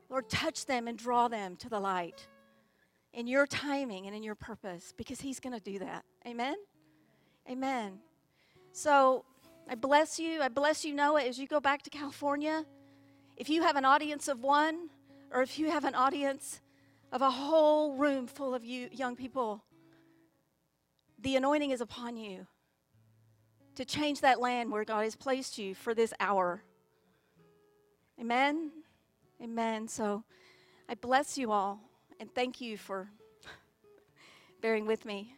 Lord, 0.10 0.30
touch 0.30 0.68
them 0.68 0.88
and 0.88 0.98
draw 0.98 1.28
them 1.28 1.56
to 1.58 1.70
the 1.70 1.80
light 1.80 2.28
in 3.14 3.28
your 3.28 3.46
timing 3.46 4.08
and 4.08 4.16
in 4.16 4.24
your 4.24 4.36
purpose 4.36 4.94
because 4.98 5.22
He's 5.22 5.40
going 5.40 5.54
to 5.54 5.64
do 5.64 5.80
that. 5.80 6.04
Amen? 6.28 6.56
Amen. 7.50 8.00
So 8.72 9.26
I 9.70 9.76
bless 9.76 10.20
you. 10.20 10.42
I 10.42 10.50
bless 10.50 10.84
you, 10.84 10.94
Noah, 10.94 11.24
as 11.24 11.38
you 11.38 11.48
go 11.48 11.60
back 11.60 11.84
to 11.84 11.90
California. 11.90 12.66
If 13.38 13.50
you 13.50 13.62
have 13.64 13.76
an 13.76 13.86
audience 13.86 14.28
of 14.28 14.42
one, 14.42 14.90
or 15.32 15.42
if 15.42 15.58
you 15.58 15.72
have 15.72 15.86
an 15.86 15.96
audience 15.96 16.62
of 17.12 17.22
a 17.22 17.30
whole 17.30 17.96
room 17.96 18.28
full 18.28 18.54
of 18.54 18.64
you 18.64 18.90
young 18.92 19.16
people, 19.16 19.64
the 21.20 21.36
anointing 21.36 21.72
is 21.72 21.82
upon 21.82 22.18
you 22.18 22.46
to 23.76 23.86
change 23.86 24.22
that 24.22 24.40
land 24.40 24.72
where 24.72 24.84
God 24.84 25.04
has 25.04 25.16
placed 25.16 25.58
you 25.58 25.74
for 25.74 25.94
this 25.94 26.14
hour. 26.20 26.64
Amen. 28.20 28.72
Amen. 29.42 29.88
So 29.88 30.24
I 30.88 30.96
bless 30.96 31.38
you 31.38 31.52
all 31.52 31.80
and 32.20 32.34
thank 32.34 32.62
you 32.62 32.78
for 32.78 33.10
bearing 34.62 34.86
with 34.86 35.06
me. 35.06 35.36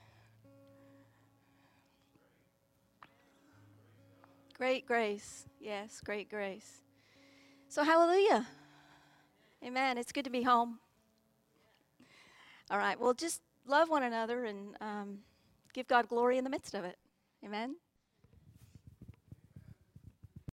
Great 4.57 4.85
grace. 4.85 5.45
Yes, 5.59 6.01
great 6.03 6.29
grace. 6.29 6.81
So, 7.67 7.83
hallelujah. 7.83 8.47
Amen. 9.63 9.97
It's 9.97 10.11
good 10.11 10.25
to 10.25 10.29
be 10.29 10.43
home. 10.43 10.79
All 12.71 12.77
right. 12.77 12.99
Well, 12.99 13.13
just 13.13 13.41
love 13.67 13.89
one 13.89 14.03
another 14.03 14.45
and 14.45 14.75
um, 14.79 15.19
give 15.73 15.87
God 15.87 16.07
glory 16.07 16.37
in 16.37 16.43
the 16.43 16.49
midst 16.49 16.73
of 16.73 16.85
it. 16.85 16.97
Amen. 17.43 17.75